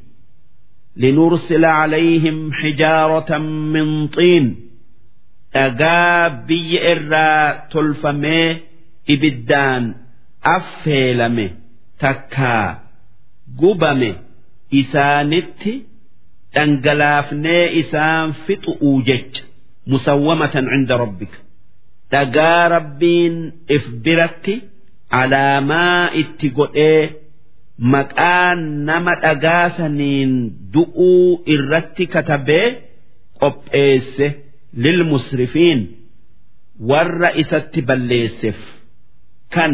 لنرسل 0.96 1.64
عليهم 1.64 2.52
حجارة 2.52 3.38
من 3.74 4.06
طين 4.08 4.46
dhagaa 5.54 6.46
biyya 6.46 6.80
irraa 6.92 7.66
tolfamee 7.72 8.50
ibiddaan 9.14 9.84
affeelame 10.53 11.45
takkaa 12.03 12.67
gubame 13.59 14.09
isaanitti 14.81 15.73
dhangalaafnee 16.55 17.65
isaan 17.81 18.33
fixu'uu 18.45 18.95
jecha 19.09 19.43
musawwamatan 19.93 20.65
cinda 20.73 20.95
rabbika 21.03 21.37
dhagaa 22.11 22.63
rabbiin 22.75 23.35
if 23.77 23.83
biratti 24.07 24.55
alaamaa 25.21 26.01
itti 26.21 26.47
godhee 26.59 27.01
maqaa 27.93 28.55
nama 28.89 29.13
dhagaa 29.27 29.65
saniin 29.77 30.33
du'uu 30.73 31.29
irratti 31.57 32.03
katabee 32.15 32.65
qopheesse. 33.41 34.27
lilmusrifiin 34.83 35.79
warra 36.89 37.29
isatti 37.41 37.81
balleesseef 37.89 38.59
kan 39.55 39.73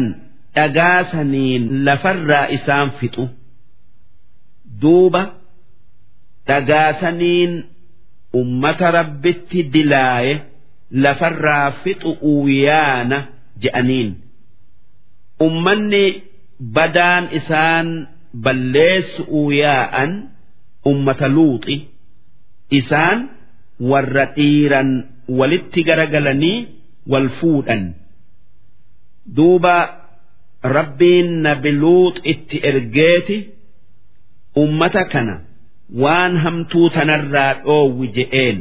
dhagaa 0.56 1.04
saniin 1.12 1.84
lafarraa 1.86 2.46
isaan 2.56 2.90
fixu. 2.98 3.24
Duuba 4.82 5.22
dhagaa 6.48 6.92
saniin 7.00 7.52
ummata 8.40 8.90
rabbitti 8.98 9.60
dilaaye 9.72 10.34
lafarraa 11.04 11.70
fixu 11.84 12.12
yaana 12.64 13.18
je'aniin. 13.62 14.10
Ummanni 15.46 16.04
badaan 16.74 17.24
isaan 17.38 17.88
balleessu 18.44 19.50
yaa'an 19.62 20.10
ummata 20.90 21.28
luuxi 21.36 21.76
isaan 22.78 23.18
warra 23.90 24.24
dhiiran 24.36 24.90
walitti 25.38 25.80
garagalanii 25.88 26.58
wal 27.12 27.28
fuudhan. 27.40 27.82
Duuba 29.36 29.76
rabbiin 30.62 31.42
nabi 31.42 31.70
luux 31.72 32.14
itti 32.32 32.56
ergeeti 32.70 33.36
ummata 34.62 35.04
kana 35.12 35.34
waan 36.02 36.36
hamtuu 36.44 36.88
tanarraa 36.90 37.52
dhoowwi 37.64 38.08
je'een. 38.16 38.58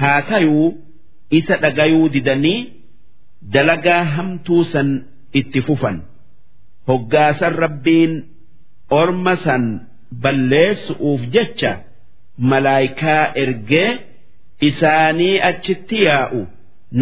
Haa 0.00 0.22
tayuu 0.22 0.68
isa 1.38 1.56
dhagayuu 1.62 2.08
didanii 2.14 2.60
dalagaa 3.52 4.04
hamtuu 4.04 4.64
san 4.64 4.88
itti 5.40 5.60
fufan. 5.66 5.96
Hoggaasan 6.88 7.54
rabbiin 7.64 8.12
orma 9.00 9.36
san 9.44 9.64
balleessu'uuf 10.22 11.22
jecha 11.34 11.72
malaayikaa 12.50 13.24
ergee 13.42 13.90
isaanii 14.68 15.36
achitti 15.50 15.96
yaa'u. 16.04 16.40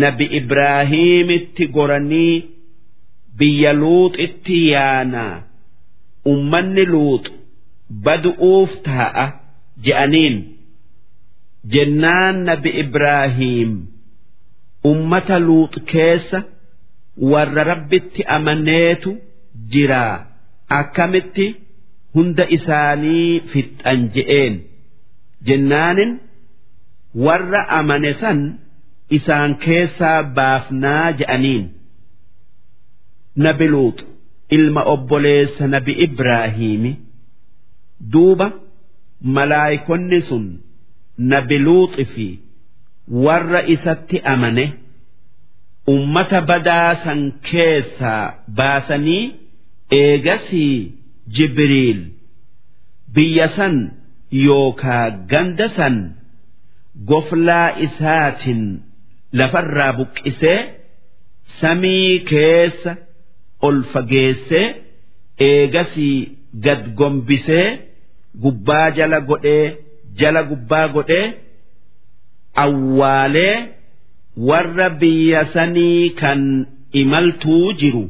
Nabi 0.03 0.25
ibraahiimitti 0.39 1.65
goranii 1.77 2.35
biyya 3.39 3.73
luuxitti 3.81 4.57
yaanaa 4.73 5.35
ummanni 6.33 6.85
luux 6.93 7.25
badu'uuf 8.05 8.73
taa'a 8.87 9.27
je'aniin. 9.85 10.37
Jennaan 11.73 12.37
nabi 12.49 12.71
ibraahiim 12.83 13.71
ummata 14.91 15.37
luux 15.47 15.73
keessa 15.93 16.39
warra 17.31 17.63
rabbitti 17.71 18.21
amaneetu 18.37 19.11
jiraa. 19.73 20.17
Akkamitti 20.79 21.47
hunda 22.15 22.45
isaanii 22.57 23.31
fixxan 23.51 24.01
je'een. 24.15 24.55
Jennaanin 25.47 26.13
warra 27.25 27.63
amane 27.79 28.13
san 28.21 28.39
isaan 29.19 29.53
keessaa 29.65 30.21
baafnaa 30.37 31.07
je'aniin 31.19 31.65
nabi 33.45 33.67
luux 33.75 33.97
ilma 34.57 34.83
obboleessa 34.95 35.65
nabi 35.75 35.93
ibraahiimi 36.07 36.93
duuba 38.13 38.47
malaayikonni 39.37 40.21
sun 40.29 40.45
nabi 41.33 41.57
luuxi 41.67 42.05
fi 42.15 42.27
warra 43.25 43.61
isatti 43.75 44.19
amane 44.33 44.65
ummata 45.95 46.39
badaa 46.51 46.91
san 47.05 47.21
keessaa 47.51 48.23
baasanii 48.59 49.25
eegasii 50.01 50.77
jibriil 51.37 52.01
biyya 53.15 53.49
san 53.57 53.75
yookaa 54.47 55.05
ganda 55.33 55.67
san 55.79 55.97
goflaa 57.11 57.69
isaatiin 57.87 58.63
lafarraa 59.39 59.93
buqqisee 59.99 60.59
samii 61.61 62.13
keessa 62.31 62.93
ol 63.67 63.79
fageessee 63.93 64.67
eegasii 65.49 66.17
gad 66.65 66.83
gombisee 66.99 67.67
gubbaa 68.43 68.91
jala 68.99 69.21
godhee 69.31 69.65
jala 70.21 70.43
gubbaa 70.51 70.87
godhee 70.95 71.27
awwaalee 72.65 73.57
warra 74.49 74.89
biyya 75.01 75.43
sanii 75.55 76.11
kan 76.21 76.43
imaltuu 77.03 77.73
jiru 77.81 78.05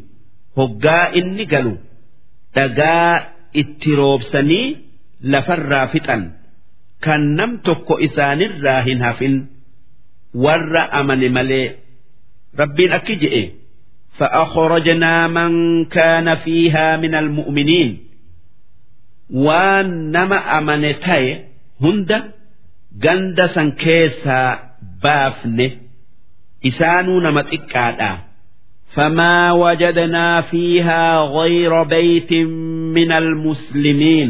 hoggaa 0.56 1.04
inni 1.20 1.44
galu 1.52 1.74
dhagaa 2.54 3.12
itti 3.62 3.90
roobsanii 4.00 4.66
lafarraa 5.32 5.86
fixan 5.92 6.22
kan 7.04 7.22
nam 7.38 7.50
tokko 7.66 7.94
isaanirraa 8.06 8.80
hin 8.88 9.00
hafin 9.06 9.36
warra 10.44 10.82
amane 11.00 11.28
malee 11.36 11.66
rabbiin 12.60 12.92
akki 12.98 13.14
je'e 13.22 13.42
فأخرجنا 14.17 15.27
من 15.27 15.85
كان 15.85 16.35
فيها 16.35 16.97
من 16.97 17.15
المؤمنين 17.15 17.97
waan 19.45 20.11
nama 20.11 20.37
amane 20.57 20.91
ta'e 21.05 21.29
hunda 21.81 22.17
ganda 23.03 23.45
san 23.55 23.69
keessaa 23.83 24.51
baafne 25.03 25.67
isaanuu 26.69 27.19
nama 27.25 27.41
xiqqaadha 27.51 28.11
فما 28.95 29.51
وجدنا 29.51 30.41
فيها 30.41 31.19
غير 31.19 31.83
بيت 31.83 32.31
من 32.97 33.11
المسلمين 33.11 34.29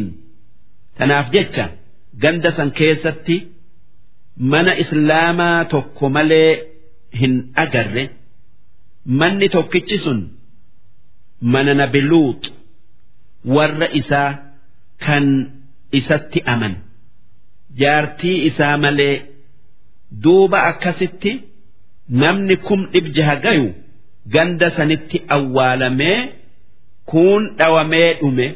تناف 0.98 1.32
جتة 1.32 1.66
ganda 2.24 2.52
san 2.58 2.70
keessatti 2.80 3.38
mana 4.52 4.74
islaamaa 4.84 5.66
tokko 5.72 6.06
malee 6.16 6.52
hin 7.20 7.34
agarre 7.64 8.04
manni 9.20 9.48
tokkichi 9.56 9.98
sun 10.06 10.20
mana 11.54 11.74
nabi 11.82 12.02
luux 12.12 12.40
warra 13.56 13.88
isaa 14.00 14.30
kan 15.06 15.26
isatti 16.00 16.40
aman 16.54 16.74
jaartii 17.82 18.38
isaa 18.50 18.76
malee 18.84 19.16
duuba 20.24 20.60
akkasitti 20.72 21.32
namni 22.22 22.56
kum 22.68 22.82
dhib 22.94 23.06
jaha 23.18 23.36
gayu 23.46 23.68
ganda 24.34 24.68
sanitti 24.78 25.18
awwaalamee 25.36 26.18
kuun 27.12 27.44
dhawamee 27.60 28.12
dhume 28.22 28.48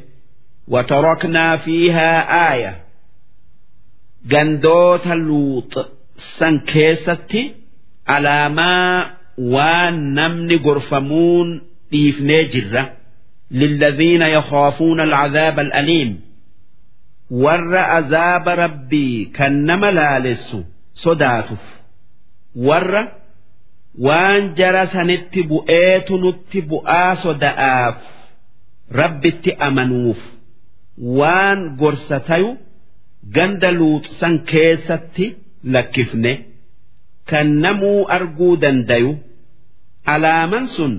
وتركنا 0.73 1.57
فيها 1.57 2.09
آية 2.53 2.73
gandoota 4.31 5.15
luux 5.27 5.69
san 6.37 6.55
keessatti 6.71 7.41
alaamaa 8.15 9.09
waan 9.54 9.96
namni 10.16 10.56
gorfamuun 10.66 11.48
dhiifnee 11.92 12.44
jirra. 12.52 12.82
Lilladhiina 13.60 14.26
yakhaafuuna 14.36 15.02
alcadaaba 15.02 15.62
alaliim. 15.62 16.10
Warra 17.44 17.82
azaaba 17.98 18.52
rabbii 18.64 19.16
kan 19.36 19.52
nama 19.68 19.88
laalessu 19.98 20.58
sodaatuuf. 21.02 21.64
Warra 22.68 23.02
waan 24.06 24.42
jara 24.58 24.84
sanitti 24.94 25.40
bu'eetu 25.50 26.14
nutti 26.24 26.58
bu'aa 26.70 27.14
soda'aaf 27.24 27.96
rabbitti 29.00 29.50
amanuuf. 29.68 30.20
Waan 31.18 31.60
gorsa 31.80 32.16
tayu 32.28 32.50
ganda 33.34 33.70
luuxsan 33.78 34.34
keessatti 34.50 35.26
lakkifne. 35.74 36.32
Kan 37.30 37.48
namuu 37.62 38.00
arguu 38.16 38.52
dandayu 38.62 39.10
alaaman 40.14 40.66
sun 40.76 40.92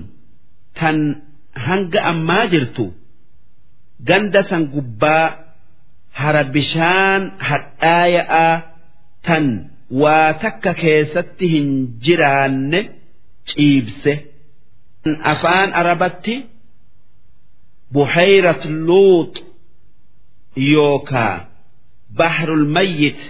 tan 0.78 0.98
hanga 1.66 2.00
ammaa 2.10 2.46
jirtu 2.52 2.84
ganda 4.08 4.40
san 4.50 4.62
gubbaa 4.74 5.26
hara 6.20 6.44
bishaan 6.54 7.22
hadhaaya'aa 7.48 8.54
tan 9.26 9.44
waa 10.02 10.32
takka 10.42 10.72
keessatti 10.82 11.46
hin 11.54 11.68
jiraanne 12.04 12.80
ciibse. 13.48 14.12
Afaan 15.32 15.70
arabatti 15.80 16.34
buhayrat 17.94 18.62
luux 18.86 19.32
yookaa 20.72 21.34
bahrul 22.18 22.64
mayyit 22.76 23.20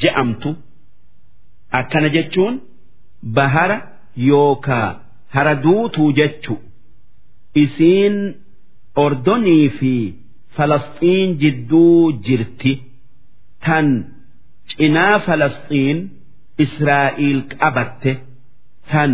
je'amtu. 0.00 0.50
Akkana 1.78 2.08
jechuun 2.16 2.54
bahara 3.36 3.76
yookaa 4.30 4.90
hara 5.34 5.54
duutuu 5.64 6.10
jechu. 6.18 6.54
Isiin 7.62 8.16
ordonii 9.04 9.68
fi 9.78 9.92
falasxiin 10.56 11.30
jidduu 11.42 12.12
jirti. 12.26 12.72
Tan 13.64 13.88
cinaa 14.76 15.16
falasxiin 15.26 15.98
israa'iil 16.64 17.40
qabatte 17.60 18.12
tan 18.90 19.12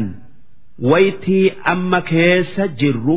waytii 0.91 1.47
amma 1.73 2.01
keessa 2.11 2.65
jirru 2.81 3.17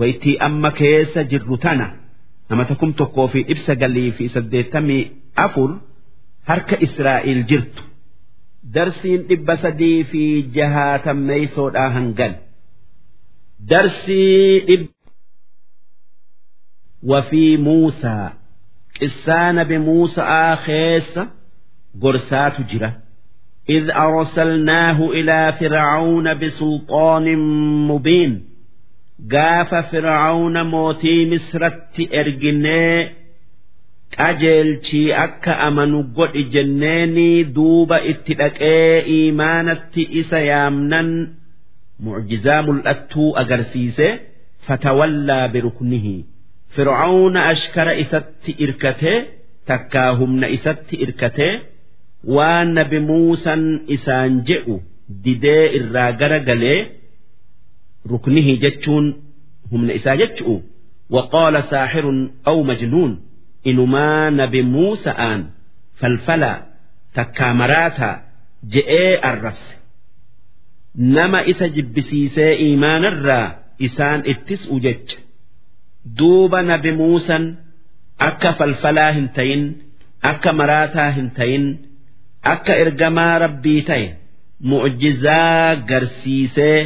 waytii 0.00 0.36
amma 0.46 0.70
keessa 0.80 1.20
jirru 1.30 1.56
tana 1.64 1.86
nama 2.48 2.64
takkum 2.68 2.92
tokkoo 3.00 3.26
fi 3.32 3.40
dhibsa 3.48 3.72
galii 3.82 4.10
fi 4.16 4.24
saddeettamii 4.34 5.02
afur 5.44 5.70
harka 6.48 6.76
israa'iil 6.86 7.42
jirtu 7.50 7.82
darsiin 8.75 9.21
dhibba 9.29 9.55
sadii 9.63 10.03
fi 10.11 10.23
jahaatammeeysoodhaa 10.57 11.89
hangan 11.97 12.33
darsii 13.73 14.59
dhibba 14.69 14.93
وفي 17.03 17.57
موسى 17.57 18.29
قسان 19.01 19.63
بموسى 19.63 20.55
خيس 20.55 21.19
قرسات 22.01 22.61
جرة 22.61 22.97
إذ 23.69 23.89
أرسلناه 23.91 24.99
إلى 25.09 25.53
فرعون 25.59 26.33
بسلطان 26.39 27.37
مبين 27.87 28.45
قاف 29.31 29.75
فرعون 29.91 30.61
موتي 30.61 31.35
مصرت 31.35 32.07
إرجني 32.13 33.09
qajeelchii 34.16 35.08
akka 35.26 35.52
amanu 35.68 35.98
godhi 36.16 36.42
jenneeni 36.54 37.28
duuba 37.56 37.96
itti 38.12 38.32
dhaqee 38.40 38.92
iimaanatti 39.16 40.02
isa 40.20 40.38
yaamnan 40.50 41.08
mucjizaa 42.04 42.60
mul'attuu 42.68 43.28
agarsiise 43.42 44.08
fatawallaa 44.66 45.46
biruknihi 45.54 46.16
fir'aawna 46.74 47.40
ashkara 47.52 47.92
isatti 48.04 48.50
irkatee 48.64 49.18
takkaa 49.70 50.10
humna 50.20 50.46
isatti 50.56 50.94
irkatee 51.04 51.52
waan 52.36 52.68
nabi 52.78 52.98
muusan 53.10 53.62
isaan 53.96 54.32
jedhu 54.48 54.76
didee 55.24 55.64
irraa 55.78 56.10
gara 56.20 56.38
galee 56.48 56.78
ruknihi 58.12 58.54
jechuun 58.64 59.06
humna 59.70 59.92
isaa 59.98 60.16
jechu'u. 60.22 60.56
Waqaala 61.14 61.60
saaxirun 61.70 62.18
aw 62.50 62.58
majnuun 62.70 63.12
inumaa 63.70 64.30
nabi 64.40 64.60
muusa'aan 64.74 65.40
falfalaa 66.00 66.58
takkaa 67.16 67.52
maraataa 67.60 68.14
je'ee 68.74 69.12
arrabse 69.30 69.72
nama 71.16 71.38
isa 71.52 71.66
jibbisiisee 71.76 72.52
iimaanarraa 72.66 73.46
isaan 73.88 74.20
ittis'u 74.32 74.76
jecha 74.86 75.18
duuba 76.18 76.58
nabi 76.70 76.90
muusan 77.00 77.44
akka 78.28 78.50
falfalaa 78.58 79.10
hin 79.16 79.28
tayin 79.38 79.62
akka 80.32 80.50
maraataa 80.60 81.10
hin 81.16 81.28
tayin 81.38 81.64
akka 82.52 82.72
ergamaa 82.84 83.32
rabbii 83.44 83.80
ta'e 83.88 84.06
mucjizaa 84.72 85.76
garsiisee 85.90 86.78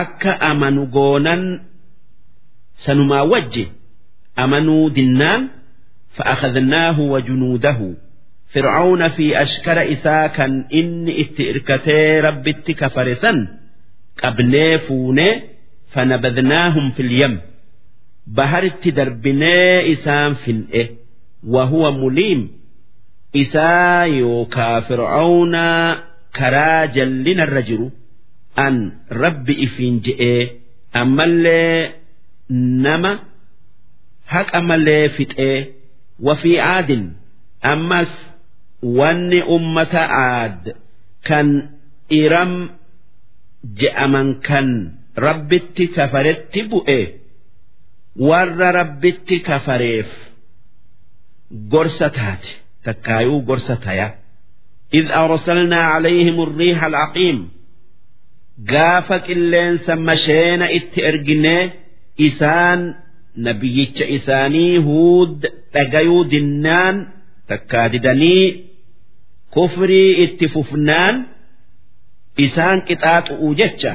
akka 0.00 0.32
amanu 0.50 0.82
goonan 0.96 1.42
sanumaa 2.86 3.24
wajji 3.32 3.64
amanuu 4.44 4.84
dinnaan 4.96 5.42
فأخذناه 6.15 6.99
وجنوده 6.99 7.93
فرعون 8.53 9.07
في 9.07 9.41
أشكر 9.41 9.91
إساكا 9.91 10.45
إن 10.73 11.09
اتئركتي 11.09 12.19
رب 12.19 12.49
كفرسا 12.49 13.47
قبني 14.23 14.77
فوني 14.77 15.41
فنبذناهم 15.91 16.91
في 16.91 16.99
اليم 17.01 17.39
بهرت 18.27 18.87
دربني 18.87 19.93
إسام 19.93 20.33
في 20.33 20.51
الإه 20.51 20.89
وهو 21.47 21.91
مليم 21.91 22.51
إسا 23.35 24.01
يوكا 24.03 24.79
فرعون 24.79 25.51
كرا 26.35 26.85
جلنا 26.85 27.43
الرجل 27.43 27.91
أن 28.59 28.91
رب 29.11 29.49
إفين 29.49 29.99
جئ 29.99 30.47
أما 30.95 31.23
اللي 31.23 31.91
نما 32.49 33.19
هك 34.27 34.55
أما 34.55 34.75
اللي 34.75 35.09
فتئ 35.09 35.65
وفي 36.19 36.59
عاد 36.59 37.13
أمس 37.65 38.31
ون 38.83 39.33
أمة 39.41 39.97
عاد 39.97 40.75
كان 41.23 41.69
إرم 42.13 42.69
جأمن 43.65 44.33
كان 44.33 44.93
ربت 45.17 45.81
كفرت 45.81 46.57
بؤه 46.59 47.07
ور 48.15 48.57
ربت 48.57 49.33
كفريف 49.33 50.31
قرستات 51.71 52.45
تكايو 52.83 53.39
قرستايا 53.39 54.15
إذ 54.93 55.11
أرسلنا 55.11 55.81
عليهم 55.81 56.41
الريح 56.43 56.83
العقيم 56.83 57.49
قافك 58.69 59.31
اللين 59.31 59.77
سمشين 59.77 60.61
اتئرقني 60.61 61.71
إسان 62.21 62.95
nabiyyicha 63.35 64.05
isaanii 64.05 64.77
huud 64.77 65.47
dhagayuu 65.75 66.23
dinnaan 66.33 66.95
takkaa 67.49 67.87
didanii 67.93 68.45
kufrii 69.55 70.09
itti 70.25 70.45
fufnaan 70.53 71.15
isaan 72.45 72.79
qixaaxu'u 72.87 73.47
jecha 73.61 73.93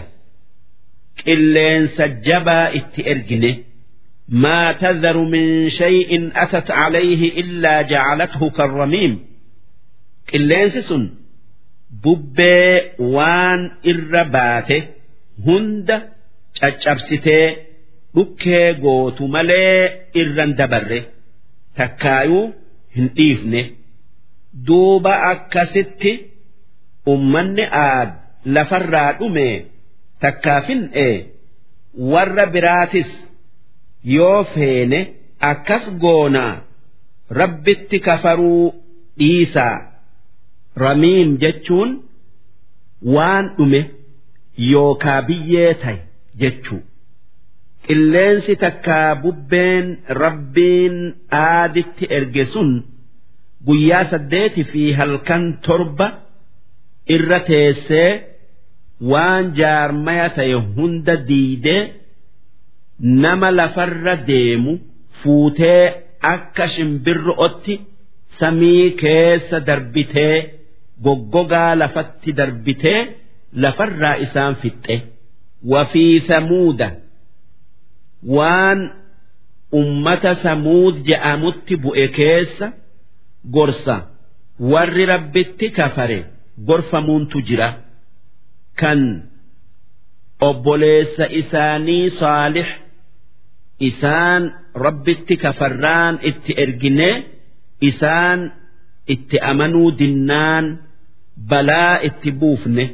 qilleensa 1.25 2.05
jabaa 2.27 2.67
itti 2.81 3.01
ergine 3.15 3.53
ما 4.45 4.73
تذر 4.73 5.17
من 5.35 5.71
شيء 5.71 6.11
أتت 6.43 6.71
عليه 6.71 7.41
إلا 7.41 7.83
جعلته 7.83 8.51
كالرميم 8.51 9.13
قلنس 10.33 10.93
ببي 12.05 12.81
وان 12.99 13.71
إرباته 13.87 14.83
هند 15.47 15.89
تشابسته 16.61 17.57
dhukkee 18.17 18.69
gootu 18.85 19.25
malee 19.35 19.81
irran 20.21 20.51
dabarre 20.59 21.01
takkaayuu 21.78 22.46
hin 22.96 23.08
dhiifne 23.18 23.62
duuba 24.68 25.14
akkasitti 25.32 26.12
ummanni 27.14 27.66
aad 27.84 28.10
lafarraa 28.56 29.12
dhume 29.20 29.48
takkaa 30.26 30.60
fin'e 30.68 31.08
warra 32.14 32.46
biraatis 32.56 33.10
yoo 34.16 34.44
feene 34.54 35.00
akkas 35.52 35.86
goonaa 36.04 36.54
rabbitti 37.40 37.98
kafaruu 38.08 38.68
dhiisaa 39.20 39.76
ramiim 40.84 41.30
jechuun 41.44 41.92
waan 43.16 43.46
dhume 43.58 43.82
yookaa 44.72 45.22
biyyee 45.28 45.74
ta'e 45.84 45.98
jechuu. 46.42 46.82
Qilleensi 47.88 48.54
takkaa 48.64 49.10
bubbeen 49.24 49.88
rabbiin 50.22 50.96
aaditti 51.46 52.06
erge 52.18 52.46
sun 52.54 52.72
guyyaa 53.68 54.04
saddeeti 54.12 54.64
fi 54.72 54.84
halkan 55.00 55.44
torba 55.66 56.08
irra 57.16 57.40
teessee 57.50 58.12
waan 59.12 59.46
jaarmaya 59.60 60.28
ta'e 60.38 60.56
hunda 60.76 61.16
diidee 61.30 61.82
nama 63.24 63.50
lafarra 63.60 64.16
deemu 64.30 64.74
fuutee 65.22 65.84
akka 66.34 66.66
shimbirro'otti 66.74 67.76
samii 68.40 68.86
keessa 69.02 69.58
darbitee 69.68 70.36
goggogaa 71.06 71.72
lafatti 71.82 72.32
darbitee 72.40 73.00
lafarraa 73.64 74.16
isaan 74.26 74.56
fixxe. 74.62 74.96
Wafii 75.72 76.16
samuuda 76.28 76.88
waan 78.37 78.81
ummata 79.81 80.33
samuud 80.45 80.95
je'amutti 81.09 81.75
bu'e 81.85 82.07
keessa 82.19 82.67
gorsa 83.55 83.97
warri 84.73 85.05
rabbitti 85.13 85.67
kafare 85.79 86.19
gorfamuuntu 86.69 87.37
jira 87.49 87.69
kan 88.81 89.01
obboleessa 90.49 91.25
isaanii 91.41 92.11
saalix 92.21 92.69
isaan 93.89 94.43
rabbitti 94.85 95.35
kafarraan 95.45 96.15
itti 96.31 96.53
erginee 96.65 97.17
isaan 97.91 98.41
itti 99.15 99.37
amanuu 99.51 99.91
dinnaan 99.99 100.67
balaa 101.51 101.97
itti 102.09 102.31
buufne 102.41 102.87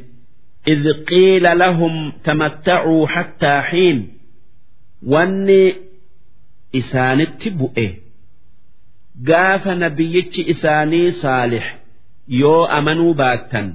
إذ 0.73 0.85
قيل 1.11 1.59
لهم 1.59 2.13
تمتعوا 2.25 3.07
حتى 3.07 3.61
حين 3.61 3.99
wanni 5.14 5.76
isaanitti 6.80 7.50
bu'e 7.60 7.88
gaafa 9.30 9.76
nabiyyichi 9.76 10.42
isaanii 10.54 11.12
saalix 11.22 11.66
yoo 12.42 12.66
amanuu 12.78 13.14
baattan 13.22 13.68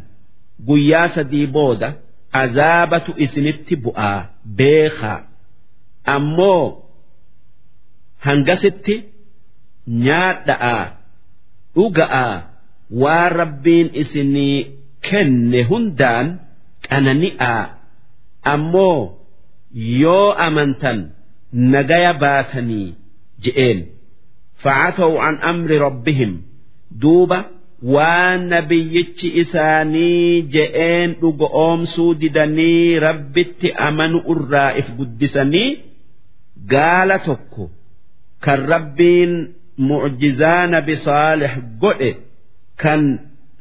guyyaa 0.66 1.08
sadii 1.14 1.46
booda 1.46 1.88
azaabatu 2.42 3.10
isinitti 3.24 3.74
bu'aa 3.84 4.18
beekaa 4.58 5.18
ammoo 6.16 6.64
hangasitti 8.26 8.94
nyaadha'aa 10.04 10.84
dhuga'aa 11.76 12.34
waa 13.02 13.28
rabbiin 13.40 13.88
isinii 14.02 14.58
kenne 15.10 15.60
hundaan 15.70 16.26
qanani'aa 16.88 17.62
ammoo. 18.54 19.21
Yoo 19.74 20.32
amantan 20.46 20.98
nagaya 21.52 22.12
baatanii 22.22 22.94
je'een. 23.44 23.78
Facataw 24.62 25.14
an 25.28 25.36
amri 25.50 25.78
rabbihim. 25.78 26.32
Duuba 27.00 27.38
waan 27.94 28.40
nabiyyichi 28.52 29.28
isaanii 29.42 30.42
je'een 30.54 31.10
dhugo 31.20 31.46
oomsuu 31.64 32.14
didanii 32.20 32.98
rabbitti 33.06 33.68
amanu 33.88 34.18
irraa 34.34 34.70
if 34.80 34.88
guddisanii 34.98 35.70
gaala 36.72 37.18
tokko 37.26 37.70
kan 38.44 38.60
rabbiin 38.72 39.32
mucjizaa 39.88 40.66
nabi 40.74 40.96
saalix 41.06 41.54
godhe 41.82 42.10
kan 42.82 43.02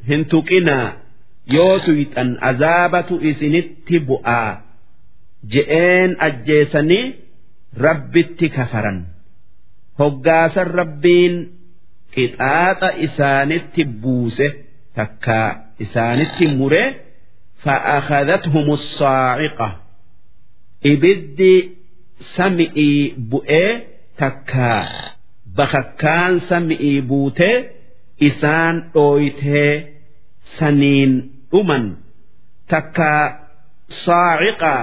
hin 0.09 0.25
tuqinaa 0.31 0.87
yoo 1.55 1.79
tuyxan 1.85 2.29
azaabatu 2.49 3.15
isinitti 3.29 3.99
bu'aa 4.09 4.51
je'een 5.53 6.15
ajjeesanii 6.27 7.05
rabbitti 7.83 8.49
kafaran. 8.49 8.99
Hoggaasan 9.99 10.67
rabbiin 10.79 11.33
qixaaxa 12.13 12.89
isaanitti 13.05 13.83
buuse 14.01 14.47
takka 14.95 15.39
isaanitti 15.83 16.45
mure 16.57 16.83
fa'aakadathum 17.63 18.67
saaciqa 18.97 19.67
ibiddi 20.91 21.53
sami'ii 22.35 23.15
bu'ee 23.31 23.69
takka 24.19 24.71
bakakkaan 25.57 26.33
sami'ii 26.49 27.01
buutee 27.09 27.55
isaan 28.27 28.75
dhooytee 28.93 29.73
saniin 30.57 31.11
dhuman. 31.51 31.85
Takka 32.71 33.11
saaciqa 34.05 34.73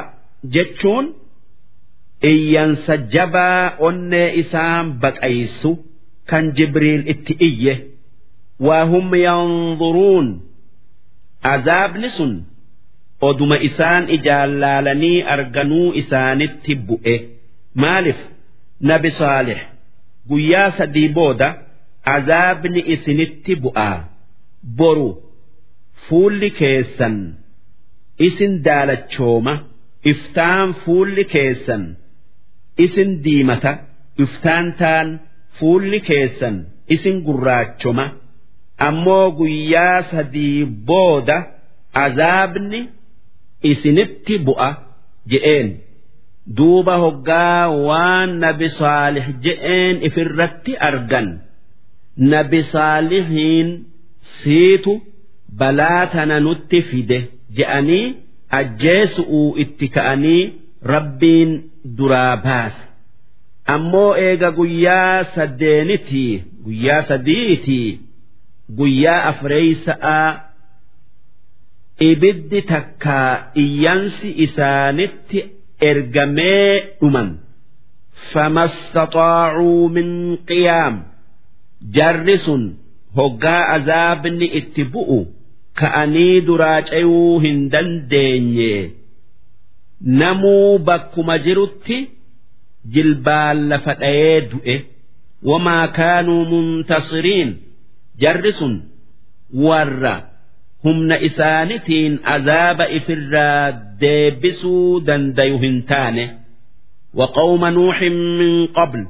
jechuun 0.55 1.07
iyyansa 2.31 2.95
jabaa 3.15 3.65
onnee 3.87 4.29
isaan 4.43 4.87
baqaysu 5.03 5.71
kan 6.31 6.45
jibriil 6.57 7.03
itti 7.13 7.35
iyye. 7.49 7.75
Waahum 8.67 9.09
yanzuruun 9.27 10.29
azaabni 11.53 12.09
sun 12.17 12.33
oduma 13.29 13.57
isaan 13.69 14.05
ijaallaalanii 14.17 15.19
arganuu 15.35 15.89
isaanitti 16.01 16.73
bu'e. 16.89 17.17
Maalif 17.83 18.19
nabi 18.91 19.11
saalix 19.21 19.61
guyyaa 20.29 20.71
sadii 20.79 21.09
booda 21.17 21.49
azaabni 22.17 22.81
isinitti 22.95 23.53
bu'aa 23.65 23.97
boru 24.79 25.11
fuulli 26.09 26.51
keessan 26.61 27.17
isin 28.29 28.53
daalachooma 28.67 29.55
iftaan 30.05 30.75
fuulli 30.85 31.25
keessan 31.25 31.85
isin 32.85 33.11
diimata 33.25 33.73
iftaan 34.25 34.73
taan 34.81 35.09
fuulli 35.59 36.01
keessan 36.09 36.57
isin 36.95 37.17
gurraachoma 37.27 38.07
ammoo 38.89 39.31
guyyaa 39.39 40.03
sadii 40.11 40.65
booda 40.89 41.37
azaabni 42.05 42.81
isinitti 43.71 44.35
bu'a 44.47 44.71
je'een. 45.31 45.69
Duuba 46.57 46.95
hoggaa 47.05 47.69
waan 47.87 48.31
nabi 48.41 48.69
saalix 48.79 49.27
je'een 49.45 49.97
ifirratti 50.09 50.73
argan. 50.89 51.29
Nabi 52.33 52.61
saalihiin 52.73 53.69
siitu 54.39 54.93
balaa 55.59 56.07
tana 56.13 56.37
nutti 56.47 56.79
fide 56.91 57.19
je'anii 57.57 58.07
ajjeesuu 58.59 59.47
itti 59.65 59.87
ka'anii 59.95 60.43
rabbiin 60.93 61.51
duraa 61.99 62.37
baasa 62.45 62.83
ammoo 63.75 64.11
eega 64.27 64.51
guyyaa 64.59 65.25
saddeenitii 65.35 66.33
guyyaa 66.65 67.03
sadiitii 67.11 67.89
guyyaa 68.79 69.21
afreeysa'a 69.31 70.21
ibiddi 72.11 72.61
takkaa 72.73 73.51
iyyansi 73.65 74.29
isaanitti 74.45 75.39
ergamee 75.91 76.73
dhuman. 77.01 77.29
Fama 78.33 78.65
istaxaacuu 78.71 79.89
min 79.97 80.09
qiyaam. 80.49 80.95
Jarri 81.97 82.37
sun 82.45 82.63
hoggaa 83.17 83.63
azaabni 83.77 84.47
itti 84.61 84.83
bu'u. 84.93 85.19
هقا 85.78 85.88
عذابني 85.88 86.36
اتبؤوا 86.36 86.40
كأني 86.40 86.40
دراجعوا 86.40 87.42
هندن 87.42 88.08
ديني 88.08 88.92
نمو 90.02 90.78
بكما 90.78 91.38
جرتي 91.38 92.10
جلبال 92.86 93.70
لفتأيه 93.70 94.40
دؤه 94.40 94.84
وما 95.44 95.86
كانوا 95.86 96.46
منتصرين 96.46 97.58
جرس 98.20 98.66
ورّا 99.54 100.34
humna 100.84 101.16
isaanitiin 101.16 102.20
azaaba 102.24 102.86
ifirraa 102.86 103.72
deebisuu 104.00 105.00
dandayu 105.06 105.58
hin 105.58 105.84
taane 105.84 106.30
waqawma 107.16 107.72
nuuxin 107.72 108.18
min 108.40 108.68
qabl 108.78 109.06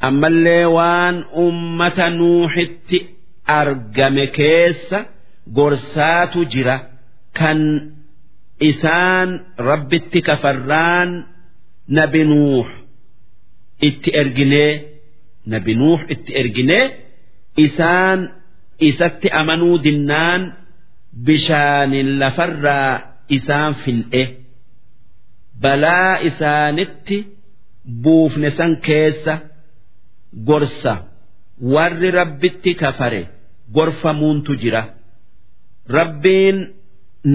ammallee 0.00 0.64
waan 0.64 1.24
ummata 1.44 2.10
nuuxitti 2.10 2.98
argame 3.46 4.26
keessa 4.26 5.04
gorsaatu 5.57 6.45
jira 6.53 6.77
kan 7.39 7.59
isaan 8.69 9.29
rabbitti 9.57 10.19
kafarraan 10.27 11.09
nabi 11.97 12.21
nuux 12.31 12.67
itti 13.87 14.09
erginee 14.21 14.71
nabi 15.51 15.73
nuux 15.75 15.99
itti 16.13 16.31
erginee 16.41 16.85
isaan 17.65 18.19
isatti 18.89 19.27
amanuu 19.39 19.77
dinnaan 19.83 20.41
bishaanin 21.25 22.19
lafarraa 22.19 22.91
isaan 23.37 23.73
fil'e. 23.83 24.23
Balaa 25.61 26.17
isaanitti 26.29 27.17
buufne 28.03 28.49
san 28.57 28.71
keessa 28.85 29.33
gorsa. 30.47 30.93
Warri 31.73 32.09
rabbitti 32.11 32.71
kafare 32.81 33.21
gorfamuuntu 33.75 34.51
jira 34.61 34.81
rabbiin 35.97 36.57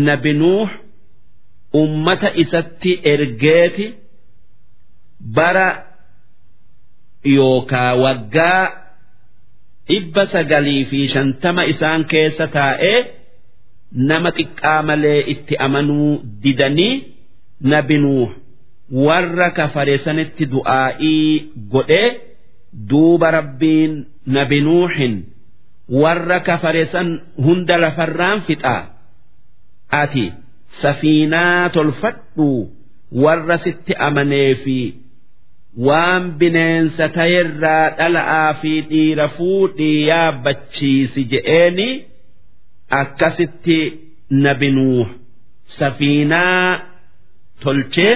nabi 0.06 0.32
nuux 0.40 0.68
ummata 1.80 2.28
isatti 2.42 2.92
ergeeti 3.12 3.86
bara 5.36 5.68
yookaa 7.36 7.94
waggaa 8.02 8.64
dhibba 9.88 10.26
sagalii 10.32 10.84
fi 10.90 10.98
shantama 11.14 11.62
isaan 11.72 12.04
keessa 12.10 12.46
taa'ee 12.56 12.98
nama 14.10 14.30
xiqqaa 14.38 14.82
malee 14.88 15.20
itti 15.32 15.54
amanuu 15.66 16.10
didanii 16.42 16.94
nabi 17.72 17.96
nuuh 18.04 18.30
warra 19.06 19.48
kafare 19.58 19.96
sanitti 20.04 20.44
du'aa'ii 20.52 21.32
godhee 21.72 22.08
duuba 22.90 23.30
rabbiin 23.38 23.92
nabi 24.36 24.58
nuuhin 24.66 25.14
warra 26.02 26.38
kafare 26.48 26.84
san 26.92 27.08
hunda 27.44 27.76
lafarraan 27.84 28.40
fixaa. 28.46 28.82
Ati 30.02 30.24
safiinaa 30.82 31.68
tolfadhu 31.76 32.48
warra 33.24 33.56
sitti 33.64 33.92
amanee 34.06 34.54
fi 34.64 34.78
waan 35.86 36.24
bineensa 36.38 37.04
ta'erraa 37.16 37.86
dhala'aa 37.98 38.50
fi 38.60 38.72
dhiira 38.90 39.26
fuudhii 39.36 40.06
yaabbachiisi 40.10 41.22
je'eeni 41.32 41.88
akkasitti 43.00 43.78
nabi 44.44 44.68
nuuh 44.76 45.08
safiinaa 45.78 46.68
tolchee 47.64 48.14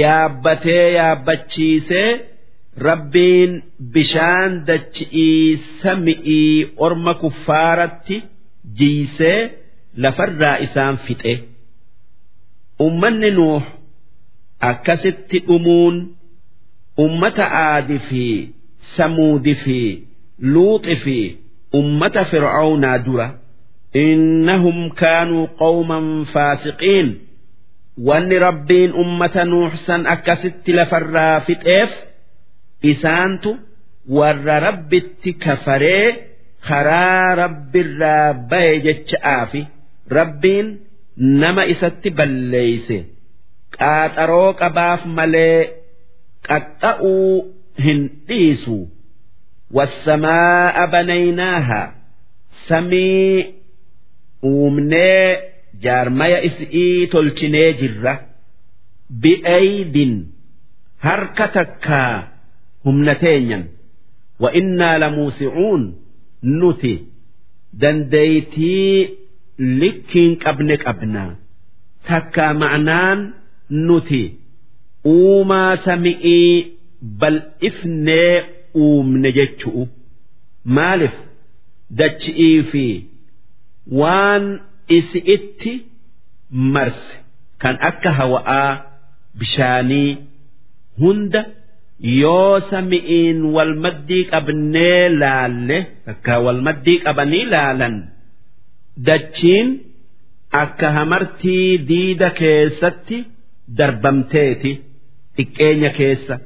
yaabbatee 0.00 0.86
yaabbachiisee 0.98 2.08
rabbiin 2.78 3.62
bishaan 3.94 4.66
dachi'ii 4.66 5.56
sami'ii 5.82 6.72
orma 6.76 7.14
kuffaaratti 7.14 8.16
jiisee 8.78 9.40
lafarraa 9.96 10.56
isaan 10.66 10.98
fixe. 11.06 11.34
Ummanni 12.86 13.30
nuuh 13.30 13.62
akkasitti 14.60 15.38
dhumuun 15.46 15.96
ummata 17.04 17.44
aadi 17.66 17.98
fi 18.08 18.24
samuudi 18.96 19.54
fi 19.64 19.78
luuxi 20.52 20.96
fi 21.04 21.18
ummata 21.78 22.24
fir'aawnaa 22.30 22.98
dura 23.06 23.28
innahum 24.04 24.90
kaanuu 25.00 25.46
qawman 25.60 26.06
faasiqiin. 26.32 27.08
Wanni 28.06 28.38
rabbiin 28.38 28.92
ummata 29.02 29.44
nuuhsan 29.44 30.06
akkasitti 30.14 30.72
lafarraa 30.78 31.40
fixeef 31.46 31.90
isaantu 32.92 33.50
warra 34.18 34.56
rabbitti 34.66 35.30
kafaree 35.44 36.06
karaa 36.68 37.28
rabbirraa 37.42 38.28
baye 38.50 38.74
jecha'aafi 38.86 39.62
rabbiin 40.18 40.68
nama 41.42 41.62
isatti 41.72 42.08
balleeyse. 42.18 42.98
Qaaxaroo 43.76 44.50
qabaaf 44.60 45.02
malee 45.16 45.60
qaxxa'uu 46.48 47.30
hin 47.84 48.00
dhiisu. 48.28 48.76
Wassamaa'a 49.76 50.84
banaynaaha 50.92 51.80
samii 52.68 53.38
uumnee 54.50 55.28
jaarmaya 55.84 56.38
is'ii 56.48 57.06
tolchinee 57.12 57.70
jirra. 57.80 58.14
Bi'aydin 59.22 60.14
harka 61.06 61.46
takkaa. 61.56 62.33
Humna 62.84 63.14
teenyan. 63.22 63.64
Wa 64.42 64.48
innaa 64.60 64.96
lamuusi'uun 65.02 65.82
nuti 66.60 66.94
dandeeytii 67.80 68.92
likkiin 69.80 70.32
qabne 70.44 70.76
qabna. 70.84 71.22
Takkaa 72.08 72.52
ma'naan 72.62 73.18
nuti 73.86 74.22
uumaa 75.14 75.72
sami'ii 75.86 76.50
bal'ifnee 77.20 78.34
uumne 78.84 79.30
jechu'u. 79.38 79.82
Maalif 80.76 81.14
dachi'ii 81.98 82.62
fi 82.70 82.84
waan 84.00 84.44
isi 84.98 85.18
itti 85.36 85.72
marse. 86.74 87.14
Kan 87.62 87.76
akka 87.88 88.10
hawa'aa 88.18 88.70
bishaanii 89.38 90.10
hunda 91.00 91.40
yoo 92.00 92.60
sami'iin 92.70 93.38
wal 93.54 93.74
maddii 93.84 94.24
qabnee 94.32 95.08
laalle 95.20 95.78
takkaa 96.06 96.38
wal 96.46 96.60
maddii 96.66 96.98
qabanii 97.04 97.44
laalan 97.52 97.94
dachiin 99.06 99.68
akka 100.62 100.88
hamartii 100.96 101.70
diida 101.88 102.28
keessatti 102.40 103.18
darbamteeti 103.78 104.72
xiqqeenya 105.36 105.90
keessa. 105.98 106.36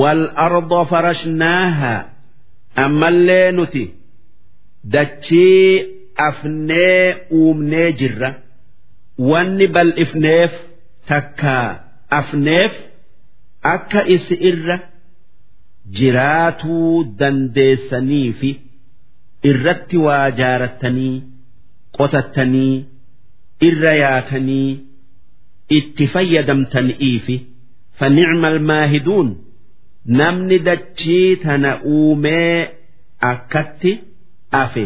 Wal 0.00 0.22
ardo 0.46 0.80
farashnaahaa 0.90 2.00
ammallee 2.84 3.52
nuti 3.56 3.84
dachii 4.94 5.86
afnee 6.28 7.04
uumnee 7.38 7.88
jirra. 8.00 8.30
Wanni 9.30 9.66
bal'ifneef 9.74 10.52
takkaa 11.08 11.68
afneef 12.18 12.72
akka 13.62 14.00
isi 14.14 14.34
irra 14.50 14.76
jiraatuu 15.98 17.04
dandeessanii 17.20 18.32
fi 18.40 18.50
irratti 19.50 19.96
waa 20.06 20.30
jaarattanii 20.40 21.14
qotattanii 21.98 22.74
irra 23.68 23.92
yaatanii 24.02 24.68
itti 25.78 26.04
fayyadamtanii 26.14 27.14
fi 27.26 27.36
fanicmal 27.98 28.58
maahiduun 28.70 29.30
namni 30.20 30.58
dachii 30.68 31.36
tana 31.44 31.70
uumee 31.94 32.68
akkatti 33.32 33.92
afe 34.62 34.84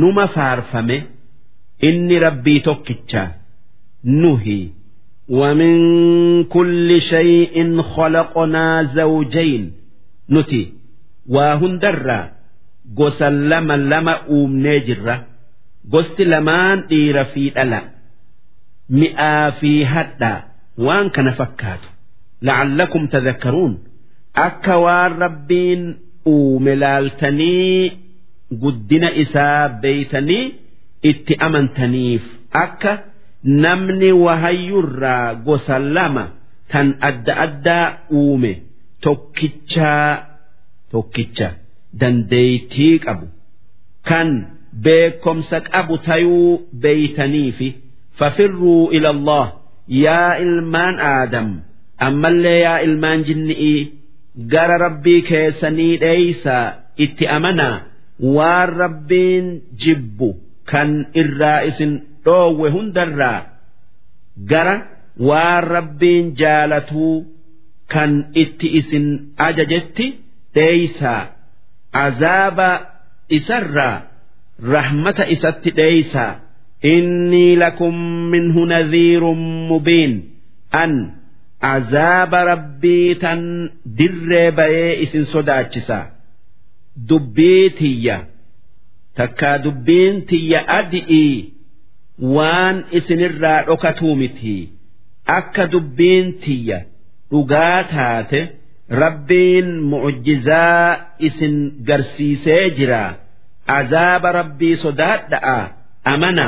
numa 0.00 0.26
faarfame 0.34 0.96
inni 1.88 2.18
rabbii 2.26 2.60
tokkicha 2.60 3.22
nuhi. 4.04 4.58
ومن 5.29 5.75
كل 6.43 7.01
شيء 7.01 7.81
خلقنا 7.81 8.83
زوجين 8.83 9.73
نتي 10.29 10.73
وهندرا 11.29 12.29
gosa 12.99 13.29
lama 13.31 13.77
lama 13.91 14.13
uumnee 14.35 14.79
jirra 14.87 15.15
gosti 15.93 16.25
lamaan 16.31 16.79
dhiira 16.89 17.23
fi 17.33 17.43
dhala 17.55 17.79
mi'aa 18.99 19.51
fi 19.59 19.71
hadhaa 19.93 20.39
waan 20.85 21.07
kana 21.15 21.31
fakkaatu 21.39 21.87
la'allakum 22.47 23.03
tadhakkaruun 23.13 23.73
akka 24.47 24.75
waan 24.85 25.11
rabbiin 25.23 25.81
uume 26.33 26.73
laaltanii 26.83 27.91
guddina 28.63 29.09
isaa 29.23 29.61
beeytanii 29.83 30.45
itti 31.11 31.33
amantaniif 31.47 32.23
akka 32.65 32.91
namni 33.44 34.12
wahayyurraa 34.12 35.34
gosa 35.46 35.78
lama 35.78 36.24
tan 36.72 36.88
adda 37.08 37.32
addaa 37.46 37.86
uume 38.20 38.52
tokkichaa 39.00 40.26
tokkicha 40.92 41.48
dandeeytii 42.00 42.98
qabu. 43.04 43.26
Kan 44.08 44.28
beekomsa 44.84 45.60
qabu 45.60 45.94
tayuu 46.06 46.52
beeytaniifi 46.82 47.68
fafirruu 48.18 48.90
ila 48.96 49.08
Allah 49.16 49.46
yaa 50.04 50.32
ilmaan 50.44 50.96
aadam 51.12 51.48
ammallee 52.06 52.58
yaa 52.66 52.78
ilmaan 52.86 53.24
jinni'ii 53.28 53.80
gara 54.52 54.76
rabbii 54.84 55.22
keessanii 55.30 55.94
dheeysaa 56.04 56.66
itti 57.04 57.24
amanaa 57.36 57.76
waan 58.36 58.68
rabbiin 58.82 59.46
jibbu 59.84 60.28
kan 60.70 60.90
irraa 61.22 61.60
isin 61.70 61.92
dhoowwe 62.28 62.70
hundarraa 62.76 63.38
gara 64.52 64.74
waan 65.28 65.64
rabbiin 65.76 66.26
jaalatuu 66.40 67.14
kan 67.94 68.12
itti 68.42 68.68
isin 68.80 69.06
ajajetti 69.48 70.06
dheeysaa 70.56 71.22
azaaba 72.04 72.68
isarraa 73.38 73.96
rahmata 74.74 75.24
isatti 75.34 75.70
dheeysaa 75.80 76.32
innii 76.94 77.56
lakum 77.62 77.96
minhu 78.32 78.64
nadhiirun 78.72 79.40
mubiin. 79.70 80.12
An 80.82 80.92
azaaba 81.74 82.40
rabbii 82.52 83.14
tan 83.22 83.40
dirree 83.98 84.50
bayee 84.58 84.92
isin 85.04 85.24
sodaachisa. 85.32 85.98
Dubbii 87.08 87.70
tiyya. 87.78 88.16
Takkaa 89.16 89.56
dubbiin 89.64 90.16
tiyya 90.28 90.60
adi'ii 90.78 91.34
waan 92.37 92.77
isinirraa 92.97 93.59
dhokatuu 93.67 94.15
miti 94.21 94.57
akka 95.37 95.63
dubbiin 95.73 96.27
tiyya 96.43 96.79
dhugaa 97.31 97.79
taate 97.93 98.39
rabbiin 99.03 99.69
mu'jizaa 99.91 100.87
isin 101.27 101.55
garsiisee 101.87 102.63
jira 102.77 103.03
azaaba 103.77 104.29
rabbii 104.39 104.75
sodaadha'a 104.83 105.57
amana 106.15 106.47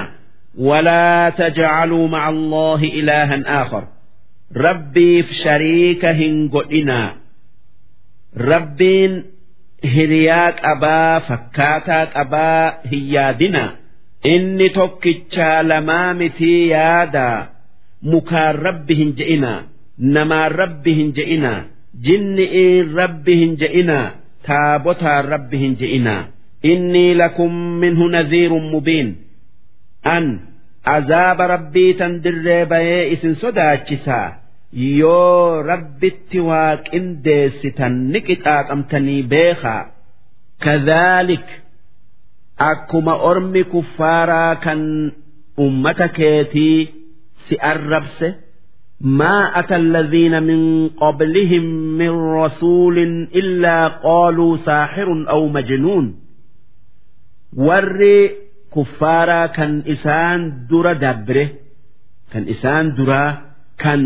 ولا 0.70 1.30
تجعلوا 1.30 2.08
مع 2.08 2.30
الله 2.30 2.82
إلها 3.00 3.62
آخر 3.62 3.84
ربي 4.58 5.24
في 5.24 5.34
شريك 5.34 6.06
هنقئنا 6.06 7.02
ربين 8.38 9.24
هرياك 9.86 10.56
أبا 10.66 11.20
فكاتاك 11.20 12.10
أبا 12.18 12.78
هيادنا 12.88 13.76
inni 14.35 14.69
tokkichaa 14.79 15.63
lamaa 15.69 16.15
mitii 16.21 16.69
yaadaa 16.71 17.47
mukaan 18.13 18.55
rabbi 18.67 18.95
hin 19.01 19.13
je'inaa 19.19 19.59
namaan 20.17 20.53
rabbi 20.61 20.93
hin 20.99 21.11
je'inaa 21.19 21.61
jinni'iin 22.09 22.93
rabbi 23.01 23.35
hin 23.41 23.53
je'inaa 23.63 24.07
taabotaan 24.47 25.25
rabbi 25.33 25.57
hin 25.63 25.75
je'inaa. 25.81 26.23
Innii 26.73 27.15
lakum 27.21 27.53
minhu 27.83 28.09
nadhiirun 28.15 28.67
mubiin. 28.73 29.09
An 30.15 30.27
azaaba 30.95 31.47
rabbii 31.55 31.95
tan 31.99 32.13
dirree 32.25 32.65
bayee 32.73 33.03
isin 33.15 33.35
sodaachisaa. 33.43 34.29
Yoo 35.01 35.63
rabbitti 35.71 36.39
waa 36.49 36.77
qindeessitan 36.89 37.95
ni 38.13 38.21
qixaaxamtanii 38.27 39.23
beekaa. 39.33 39.83
Kadhaalik 40.65 41.47
akkuma 42.69 43.15
ormi 43.31 43.63
kuffaaraa 43.73 44.55
kan 44.65 44.81
ummata 45.65 46.07
keetii 46.19 46.79
si 47.45 47.55
arrabse 47.73 48.29
maa 49.19 49.45
ata 49.61 49.75
alladhiina 49.83 50.39
min 50.49 50.63
qablihim 51.03 51.67
min 52.01 52.13
rasuulin 52.39 53.15
illaa 53.41 53.85
qaaluu 54.07 54.55
saaxirun 54.67 55.23
aw 55.35 55.43
majnuun. 55.57 56.07
Warri 57.67 58.19
kuffaaraa 58.75 59.49
kan 59.57 59.73
isaan 59.95 60.41
dura 60.71 60.95
dabre 61.05 61.45
kan 62.33 62.45
isaan 62.55 62.87
duraa 62.97 63.31
kan 63.83 64.03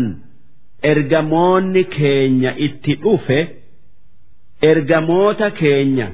ergamoonni 0.91 1.83
keenya 1.95 2.51
itti 2.67 2.93
dhufe 3.03 3.39
ergamoota 4.71 5.47
keenya 5.59 6.07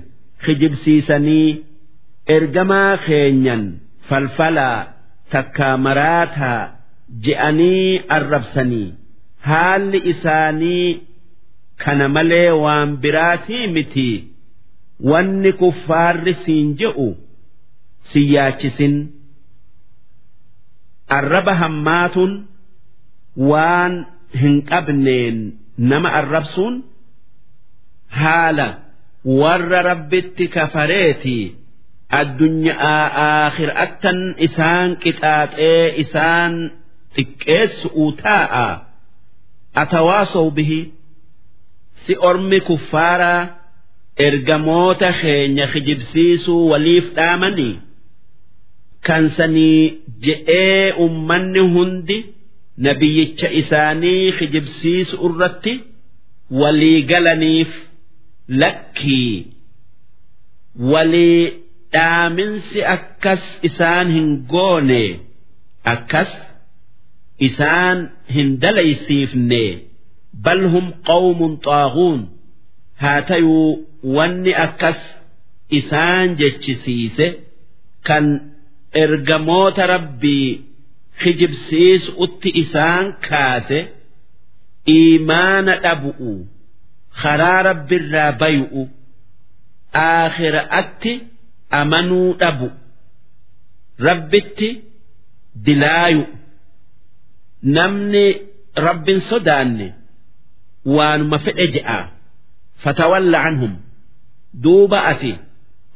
kijibsiisanii 0.44 1.48
ergamaa 2.36 2.98
keenyan 3.06 3.64
falfalaa 4.10 4.80
takkaa 5.34 5.76
maraataa 5.86 6.60
je'anii 7.26 8.02
arrabsanii 8.18 8.88
haalli 9.50 10.00
isaanii 10.14 10.88
kana 11.86 12.06
malee 12.16 12.52
waan 12.64 12.90
biraatii 13.04 13.66
miti. 13.76 14.10
Wanni 15.12 15.52
kuffaarri 15.60 16.34
siin 16.44 16.68
je'u 16.80 17.08
si 18.10 18.20
yaachisin 18.34 18.96
arraba 21.18 21.54
hammaatuun 21.62 22.34
waan 23.52 23.94
hin 24.42 24.56
qabneen 24.72 25.38
nama 25.92 26.10
arrabsuun 26.20 26.76
haala 28.20 28.68
warra 29.42 29.80
rabbitti 29.90 30.46
kafareetii 30.56 31.46
addunyaa 32.20 33.04
aakhiraattan 33.28 34.20
isaan 34.48 34.90
qixaaxee 35.04 35.84
isaan 36.04 36.54
xiqqeessu'u 37.16 38.06
taa'a 38.24 38.68
atawaasow 39.84 40.48
bihi 40.58 40.80
si 42.06 42.14
ormi 42.30 42.60
kuffaaraa 42.70 43.42
ergamoota 44.28 45.10
keenya 45.22 45.66
kijibsiisuu 45.74 46.64
waliif 46.72 47.06
dhaamanii 47.20 47.74
kansanii 49.08 49.82
je'ee 50.26 50.86
ummanni 51.06 51.62
hundi 51.76 52.18
nabiyyicha 52.88 53.48
isaanii 53.62 54.32
kijibsiisu 54.40 55.16
irratti 55.30 55.74
walii 56.62 57.00
galaniif 57.12 57.72
lakkii. 58.62 59.36
Walii 60.92 61.61
dhaaminsi 61.94 62.80
akkas 62.96 63.44
isaan 63.70 64.08
hin 64.16 64.30
goone 64.54 65.04
akkas 65.94 66.32
isaan 67.48 67.98
hin 68.36 68.50
dalaysiifne. 68.64 69.64
Bal 70.46 70.62
hum 70.74 70.88
qawmun 71.10 71.54
xaaguun 71.66 72.20
haa 73.02 73.22
tayuu 73.30 73.70
wanni 74.16 74.54
akkas 74.66 75.00
isaan 75.80 76.28
jechisiise 76.40 77.28
kan 78.08 78.26
ergamoota 79.04 79.84
rabbii 79.94 80.50
kijibsiisu'utti 81.24 82.50
isaan 82.64 83.06
kaase 83.28 83.80
iimaana 84.96 85.74
dhabu'u 85.84 86.32
karaa 87.22 87.60
rabbirraa 87.70 88.32
bayu'u 88.42 88.84
aakhiraatti 90.06 91.14
amanuu 91.80 92.34
dhabu. 92.42 92.68
Rabbitti 94.08 94.70
dilaayu. 95.66 96.24
Namni 97.76 98.26
rabbin 98.86 99.20
sodaanne 99.30 99.88
waanuma 100.96 101.38
fedhe 101.46 101.66
je'a. 101.76 102.00
Fatawalla 102.84 103.40
anhum. 103.50 103.74
Duuba 104.64 105.00
ati 105.12 105.34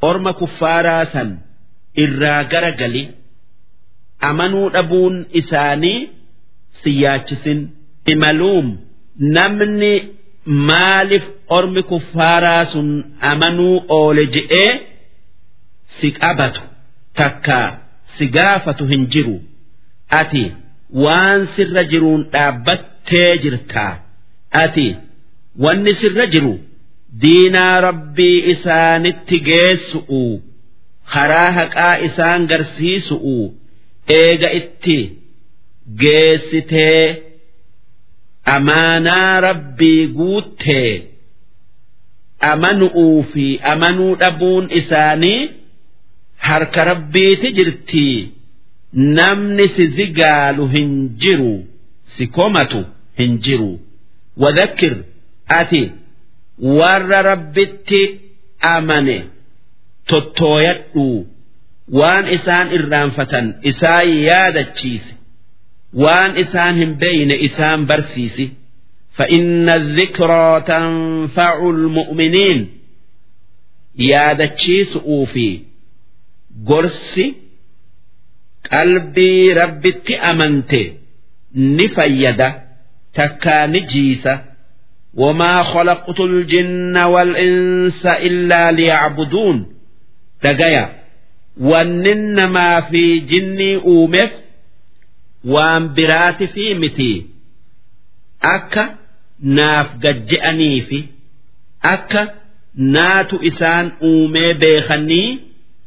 orma 0.10 0.32
kuffaaraa 0.40 1.06
san 1.14 1.30
irraa 2.04 2.44
gara 2.52 2.72
gali. 2.82 3.04
Amanuu 4.30 4.68
dhabuun 4.76 5.16
isaanii 5.40 6.00
si 6.84 6.92
yaachisin 7.04 7.60
imaluum 8.14 8.68
namni 9.36 9.92
maaliif 10.70 11.26
ormi 11.58 11.82
kuffaaraa 11.92 12.64
sun 12.74 12.90
amanuu 13.32 13.76
oole 13.98 14.24
je'ee 14.36 14.72
si 16.00 16.08
qabatu 16.22 16.62
takka 17.22 17.60
si 18.18 18.26
gaafatu 18.38 18.84
hin 18.92 19.04
jiru. 19.16 19.38
Ati 20.22 20.44
waan 21.04 21.42
sirra 21.56 21.84
jiruun 21.92 22.22
dhaabbattee 22.34 23.32
jirtaa 23.44 23.94
ati 24.64 24.88
wanni 25.66 25.94
sirra 26.02 26.26
jiru 26.34 26.54
diinaa 27.24 27.76
rabbii 27.88 28.38
isaanitti 28.54 29.38
geessu'u 29.50 30.22
karaa 31.14 31.50
haqaa 31.58 31.96
isaan 32.08 32.42
garsiisu'u 32.52 33.36
eega 34.20 34.50
itti 34.60 34.98
geessitee 36.04 37.02
amaanaa 38.56 39.34
rabbii 39.48 40.08
guuttee 40.18 40.92
amanu'uu 42.52 43.24
fi 43.34 43.46
amanuu 43.74 44.16
dhabuun 44.24 44.66
isaanii 44.82 45.40
harka 46.49 46.85
rabbiiti 46.91 47.49
jirtii 47.59 48.17
namni 49.19 49.67
si 49.77 49.85
zigaalu 49.99 50.65
hin 50.75 50.91
jiru 51.23 51.55
si 52.17 52.27
komatu 52.37 52.81
hin 53.21 53.33
jiru 53.47 53.73
wadhakkir 54.43 54.95
ati 55.61 55.83
warra 56.79 57.21
rabbitti 57.31 58.01
amane 58.75 59.19
tottooyadhu 60.11 61.07
waan 61.99 62.25
isaan 62.37 62.67
irraanfatan 62.79 63.47
isaan 63.71 64.09
yaadachiise 64.29 65.13
waan 66.05 66.33
isaan 66.45 66.75
hin 66.83 66.93
beeyne 67.05 67.37
isaan 67.49 67.81
barsiisi 67.93 68.47
فإن 69.19 69.69
الذكرى 69.81 70.49
تنفع 70.73 71.53
المؤمنين 71.75 72.61
yaadachiisu 74.11 74.99
uufi 74.99 75.65
gorsi 76.70 77.26
qalbii 78.70 79.54
rabbitti 79.54 80.14
amante 80.32 80.82
ni 81.56 81.88
fayyada 81.96 82.48
takkaa 83.14 83.68
ni 83.68 83.82
jiisa. 83.92 84.34
wamaa 85.24 85.64
khalaqtul 85.72 86.36
jinna 86.52 87.04
wal 87.14 87.32
insa 87.48 88.14
illaa 88.28 88.72
liyacbuduun 88.78 89.58
dhagaya 90.44 90.84
wannin 91.70 92.24
namaa 92.40 92.82
fi 92.90 93.04
jinnii 93.30 93.76
uumeef 93.92 94.32
waan 95.54 95.84
biraati 95.96 96.48
fi 96.54 96.66
mitii. 96.82 97.18
Akka 98.56 98.84
naaf 99.58 99.88
gajje'anii 100.04 100.82
fi 100.90 101.00
akka 101.94 102.24
naatu 102.96 103.36
isaan 103.50 103.88
uumee 104.10 104.54
beekanii 104.62 105.30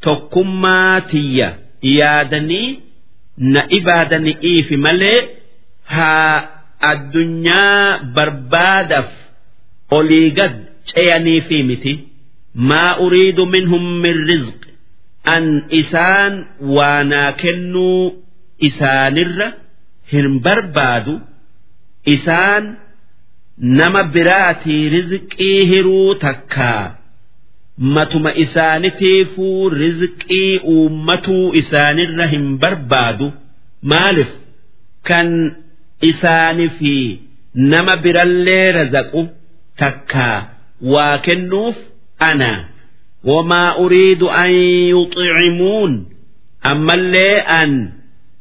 tokkummaa 0.05 1.01
tiyya 1.11 1.49
yaadanii 1.99 2.69
na 3.55 3.61
ibaadani'iifi 3.79 4.77
malee 4.87 5.19
haa 5.95 6.35
addunyaa 6.91 7.99
barbaadaf 8.17 9.09
olii 9.99 10.31
gad 10.39 10.55
ce'aniifi 10.91 11.59
miti. 11.71 11.93
Maa 12.69 12.93
uriidu 13.05 13.45
minhum 13.55 13.85
min 14.05 14.17
rizq. 14.31 14.61
An 15.35 15.45
isaan 15.81 16.35
waanaa 16.77 17.33
kennuu 17.41 18.03
isaanirra 18.69 19.49
hin 20.13 20.29
barbaadu. 20.47 21.15
Isaan 22.15 22.65
nama 23.79 24.03
biraatii 24.15 24.83
rizqii 24.95 25.59
hiruu 25.71 26.15
takkaa 26.25 26.85
matuma 27.79 28.35
isaanitiifuu 28.35 29.68
rizqii 29.70 30.59
uummatuu 30.74 31.55
isaanirra 31.55 32.26
hin 32.26 32.59
barbaadu. 32.59 33.33
Maalif 33.83 34.31
kan 35.09 35.29
isaanii 36.01 37.20
nama 37.55 37.97
birallee 37.97 38.72
razaqu 38.72 39.29
takkaa 39.76 40.47
waa 40.83 41.18
kennuuf 41.18 41.76
ana. 42.18 42.51
Wamaa 43.24 43.76
uriidu 43.85 44.31
an 44.31 44.51
yuxicimuun 44.95 46.07
ammallee 46.62 47.37
an 47.61 47.72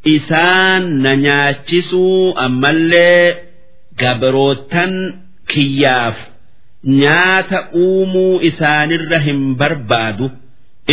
isaan 0.03 0.83
na 1.03 1.15
nyaachisuu 1.15 2.33
ammallee 2.45 3.35
gabrootan 4.01 4.93
kiyyaaf 5.53 6.17
nyaata 7.01 7.59
uumuu 7.83 8.41
isaanirra 8.49 9.19
hin 9.19 9.55
barbaadu. 9.55 10.31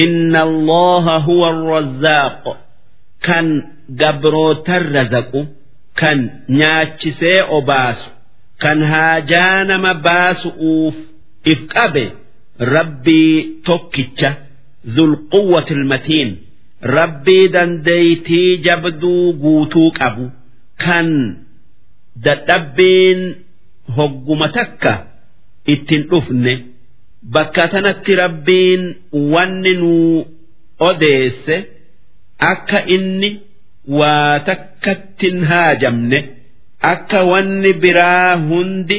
Inna 0.05 0.41
allaha 0.43 1.19
huwa 1.27 1.49
arrazzaaq. 1.55 2.45
Kan 3.27 3.47
gabrootan 4.01 4.83
razaqu 4.95 5.41
kan 6.01 6.19
nyaachisee 6.59 7.39
obaasu 7.59 8.11
kan 8.63 8.79
haajaa 8.93 9.65
nama 9.71 9.93
baasu'uuf 10.07 10.95
if 11.53 11.61
qabe 11.75 12.05
rabbii 12.75 13.37
tokkicha 13.67 14.31
zulquwwati 14.97 15.73
ilmatiin 15.79 16.31
rabbii 16.97 17.49
dandeeytii 17.55 18.51
jabduu 18.67 19.33
guutuu 19.43 19.91
qabu 19.99 20.27
kan 20.85 21.09
dadhabbiin 22.27 23.21
hogguma 23.97 24.49
takka 24.59 24.93
ittin 25.73 26.03
dhufne. 26.11 26.55
Bakka 27.35 27.69
tanatti 27.73 28.13
rabbiin 28.23 28.83
wanni 29.33 29.73
nuu 29.75 30.27
odeesse 30.89 31.57
akka 32.39 32.81
inni 32.97 33.31
waa 33.99 34.41
takkattin 34.49 35.45
haajamne 35.51 36.19
akka 36.93 37.21
wanni 37.31 37.73
biraa 37.83 38.37
hundi 38.49 38.99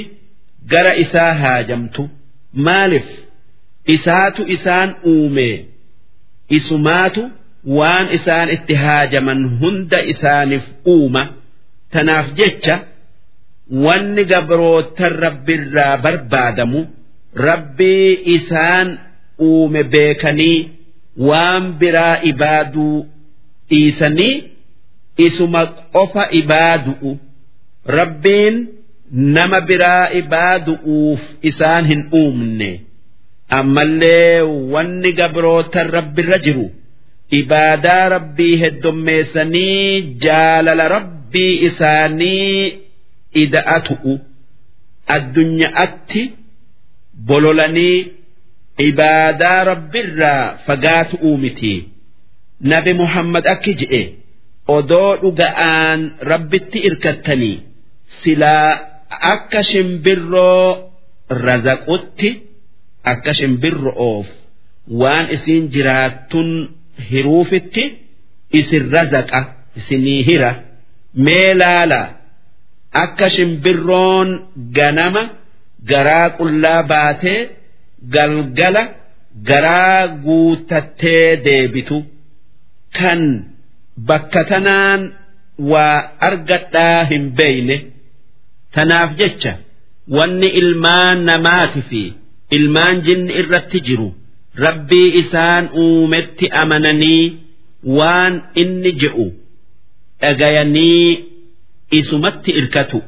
gara 0.71 0.93
isaa 1.03 1.33
haajamtu. 1.41 2.09
Maalif 2.53 3.07
isaatu 3.95 4.41
isaan 4.55 4.95
uume. 5.11 5.49
Isumaatu 6.49 7.21
waan 7.77 8.07
isaan 8.17 8.49
itti 8.55 8.73
haajaman 8.83 9.41
hunda 9.59 9.99
isaaniif 10.13 10.63
uuma. 10.93 11.23
Tanaaf 11.91 12.27
jecha 12.37 12.75
wanni 13.71 14.23
gabrootan 14.25 15.13
rabbiirraa 15.25 15.97
barbaadamu 15.97 16.87
rabbii 17.47 18.11
isaan 18.35 18.97
uume 19.49 19.83
beekanii 19.83 20.69
waan 21.29 21.73
biraa 21.79 22.19
ibaaduu 22.31 23.05
dhiisanii 23.69 24.43
isuma 25.17 25.65
qofa 25.95 26.23
ibaadu'u. 26.41 27.11
Rabbiin 27.97 28.55
nama 29.11 29.61
biraa 29.61 30.09
ibaadu'uuf 30.21 31.21
isaan 31.41 31.85
hin 31.91 32.01
uumne. 32.21 32.71
Ammallee 33.49 34.41
wanni 34.73 35.11
gabrootan 35.19 35.89
rabbirra 35.97 36.37
jiru 36.45 36.65
ibaadaa 37.39 38.09
rabbii 38.15 38.55
heddommeessanii 38.63 40.01
jaalala 40.25 40.87
rabbii 40.95 41.53
isaanii 41.67 42.79
ida'atu'u 43.43 44.13
addunyaatti 45.15 46.21
bololanii 47.27 47.97
ibaadaa 48.89 49.59
rabbirraa 49.71 50.43
fagaatu'uu 50.67 51.37
miti 51.43 51.73
nabi 52.71 52.91
muhammad 53.01 53.45
akki 53.53 53.73
je'e 53.81 54.01
odoo 54.77 55.11
dhuga'aan 55.21 56.01
rabbitti 56.31 56.77
irkattanii 56.89 57.55
silaa 58.23 58.69
akka 59.33 59.61
shimbirroo 59.71 60.65
razaqutti 61.45 62.29
akka 63.13 63.31
shimbirro'oof 63.39 64.27
waan 65.01 65.25
isiin 65.35 65.63
jiraattun 65.75 66.49
hiruufitti 67.11 67.83
isin 68.59 68.83
razaqa 68.97 69.39
isinii 69.79 70.21
hira 70.29 70.51
mee 71.27 71.49
laala 71.61 72.01
akka 73.03 73.27
shimbirroon 73.35 74.29
ganama 74.77 75.23
garaa 75.91 76.27
qullaa 76.37 76.81
baatee 76.91 77.39
galgala 78.15 78.83
garaa 79.49 80.01
guutattee 80.25 81.27
deebitu. 81.45 81.97
Kan 82.97 83.21
bakka 84.07 84.41
tanaan 84.51 85.01
waa 85.71 85.97
argadhaa 86.27 87.03
hin 87.11 87.25
beeyne. 87.37 87.77
Tanaaf 88.75 89.11
jecha 89.19 89.53
wanni 90.17 90.49
ilmaan 90.61 91.17
namaati 91.29 91.81
fi 91.89 92.01
ilmaan 92.57 92.97
jinni 93.07 93.33
irratti 93.41 93.79
jiru 93.87 94.07
rabbii 94.65 95.09
isaan 95.21 95.63
uumetti 95.83 96.45
amananii 96.61 97.23
waan 97.99 98.33
inni 98.63 98.91
je'u 99.01 99.25
dhagayanii 100.21 101.07
isumatti 101.90 102.50
irkatu 102.50 103.02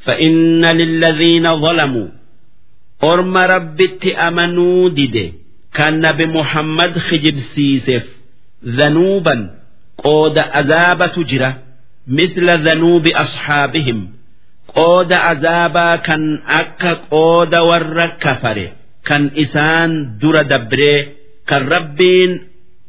فإن 0.00 0.64
للذين 0.64 1.60
ظلموا 1.60 2.08
أرم 3.04 3.36
ربت 3.36 4.06
أمنوا 4.06 4.88
دده 4.88 5.32
كان 5.74 6.00
نبي 6.00 6.26
محمد 6.26 6.98
خجب 6.98 7.36
سيسف 7.38 8.04
ذنوبا 8.64 9.50
قود 9.98 10.38
عذاب 10.38 11.12
تجرى 11.12 11.54
مثل 12.08 12.46
ذنوب 12.68 13.06
أصحابهم 13.06 14.08
قود 14.74 15.12
عذابا 15.12 15.96
كان 15.96 16.38
أكا 16.48 16.92
قود 16.92 17.54
ور 17.54 18.06
كفر 18.06 18.68
كان 19.04 19.30
إسان 19.36 20.18
در 20.18 20.42
دبره 20.42 21.06
كان 21.46 21.68
ربين 21.68 22.40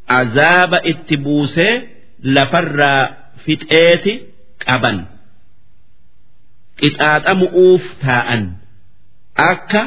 عذاب 0.08 0.74
اتبوسه 0.74 1.82
لفر 2.24 3.08
فتئتي 3.46 4.20
qaban 4.65 4.97
qixaaxamu'uuf 6.79 7.83
taa'an. 8.05 8.43
Akka 9.51 9.81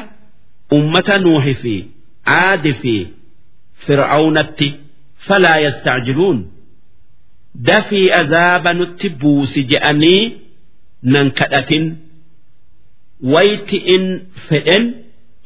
ummata 0.77 1.15
nuuhi 1.25 1.53
fi 1.61 1.75
aadi 2.37 2.73
fi 2.81 2.95
fir'aawnatti 3.85 4.67
falaa 5.27 5.57
yastacjiluun 5.65 6.39
dafii 7.69 8.07
azaaba 8.21 8.71
nutti 8.79 9.07
buusi 9.21 9.61
je'anii 9.71 10.23
nan 11.13 11.27
kadhatin. 11.39 11.85
Wayti 13.33 13.77
in 13.95 14.05
fedhen 14.47 14.85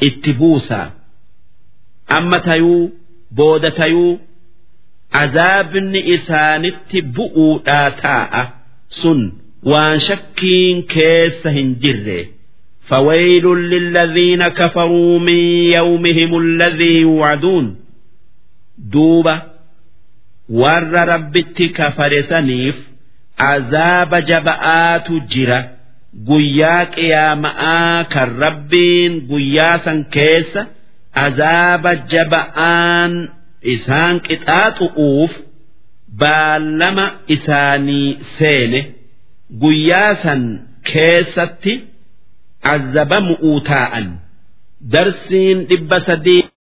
itti 0.07 0.31
buusaa 0.39 0.87
amma 2.17 2.39
tayuu 2.47 2.83
booda 3.37 3.71
tayuu 3.79 4.11
azaabni 5.21 5.99
isaanitti 6.15 6.97
bu'uudhaa 7.15 7.89
taa'a. 8.03 8.43
sun 8.94 9.20
waan 9.72 10.00
shakkiin 10.08 10.82
keessa 10.96 11.50
hin 11.56 11.74
jirre 11.86 12.20
فويل 12.90 13.46
للذين 13.46 14.48
كفروا 14.48 15.18
من 15.18 15.38
يومهم 15.78 16.38
الذي 16.38 16.94
يوعدون 17.00 17.76
دوبة 18.78 19.42
ور 20.48 20.82
ربت 21.08 21.62
كفر 21.62 22.20
سنيف 22.20 22.76
عذاب 23.38 24.14
جبآت 24.14 25.12
جرة 25.12 25.70
قياك 26.28 26.98
يا 26.98 27.34
ماء 27.34 28.02
كالربين 28.02 29.28
قياسا 29.30 30.04
كيس 30.10 30.58
عذاب 31.16 32.06
جبآن 32.10 33.28
إسان 33.66 34.18
كتات 34.18 34.82
أوف 34.82 35.32
baallama 36.21 37.05
isaanii 37.35 38.09
seene 38.37 38.81
guyyaa 39.61 40.11
san 40.23 40.41
keessatti 40.91 41.73
azzabamu'uu 42.73 43.59
taa'an 43.69 44.07
darsiin 44.93 45.57
dhibba 45.69 45.99
sadii. 46.07 46.41